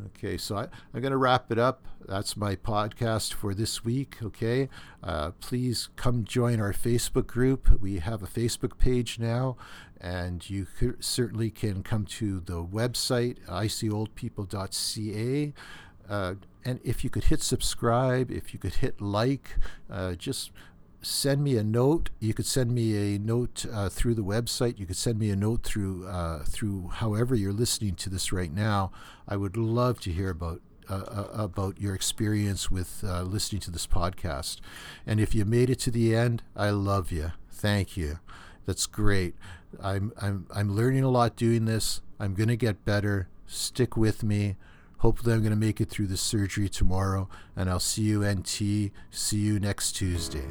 Okay, 0.02 0.36
so 0.36 0.56
I, 0.56 0.64
am 0.64 1.00
going 1.00 1.12
to 1.12 1.16
wrap 1.16 1.52
it 1.52 1.58
up. 1.58 1.86
That's 2.06 2.36
my 2.36 2.56
podcast 2.56 3.32
for 3.32 3.54
this 3.54 3.84
week. 3.84 4.16
Okay, 4.20 4.68
uh, 5.04 5.30
please 5.40 5.88
come 5.94 6.24
join 6.24 6.60
our 6.60 6.72
Facebook 6.72 7.28
group. 7.28 7.80
We 7.80 8.00
have 8.00 8.20
a 8.22 8.26
Facebook 8.26 8.76
page 8.76 9.20
now, 9.20 9.56
and 10.00 10.50
you 10.50 10.66
certainly 10.98 11.50
can 11.50 11.84
come 11.84 12.06
to 12.06 12.40
the 12.40 12.64
website 12.64 13.38
icoldpeople.ca. 13.46 15.52
Uh, 16.08 16.34
and 16.64 16.80
if 16.82 17.04
you 17.04 17.10
could 17.10 17.24
hit 17.24 17.42
subscribe, 17.42 18.32
if 18.32 18.52
you 18.52 18.58
could 18.58 18.74
hit 18.74 19.00
like, 19.00 19.50
uh, 19.88 20.14
just 20.14 20.50
send 21.04 21.44
me 21.44 21.56
a 21.56 21.64
note. 21.64 22.10
You 22.18 22.34
could 22.34 22.46
send 22.46 22.72
me 22.72 23.14
a 23.14 23.18
note 23.18 23.66
uh, 23.72 23.88
through 23.88 24.14
the 24.14 24.24
website. 24.24 24.78
You 24.78 24.86
could 24.86 24.96
send 24.96 25.18
me 25.18 25.30
a 25.30 25.36
note 25.36 25.62
through 25.62 26.06
uh, 26.06 26.44
through 26.44 26.88
however 26.88 27.34
you're 27.34 27.52
listening 27.52 27.94
to 27.96 28.10
this 28.10 28.32
right 28.32 28.52
now. 28.52 28.90
I 29.28 29.36
would 29.36 29.56
love 29.56 30.00
to 30.00 30.12
hear 30.12 30.30
about 30.30 30.60
uh, 30.88 31.04
uh 31.06 31.28
about 31.32 31.80
your 31.80 31.94
experience 31.94 32.70
with 32.70 33.04
uh, 33.06 33.22
listening 33.22 33.60
to 33.62 33.70
this 33.70 33.86
podcast. 33.86 34.60
And 35.06 35.20
if 35.20 35.34
you 35.34 35.44
made 35.44 35.70
it 35.70 35.78
to 35.80 35.90
the 35.90 36.16
end, 36.16 36.42
I 36.56 36.70
love 36.70 37.12
you. 37.12 37.32
Thank 37.50 37.96
you. 37.96 38.18
That's 38.66 38.86
great. 38.86 39.34
I'm 39.82 40.12
I'm 40.20 40.46
I'm 40.54 40.74
learning 40.74 41.04
a 41.04 41.10
lot 41.10 41.36
doing 41.36 41.66
this. 41.66 42.00
I'm 42.18 42.34
going 42.34 42.48
to 42.48 42.56
get 42.56 42.84
better. 42.84 43.28
Stick 43.46 43.96
with 43.96 44.22
me. 44.22 44.56
Hopefully, 45.04 45.34
I'm 45.34 45.40
going 45.40 45.50
to 45.50 45.56
make 45.56 45.82
it 45.82 45.90
through 45.90 46.06
the 46.06 46.16
surgery 46.16 46.66
tomorrow, 46.66 47.28
and 47.54 47.68
I'll 47.68 47.78
see 47.78 48.04
you 48.04 48.24
NT. 48.24 48.90
See 49.10 49.36
you 49.36 49.60
next 49.60 49.92
Tuesday. 49.92 50.46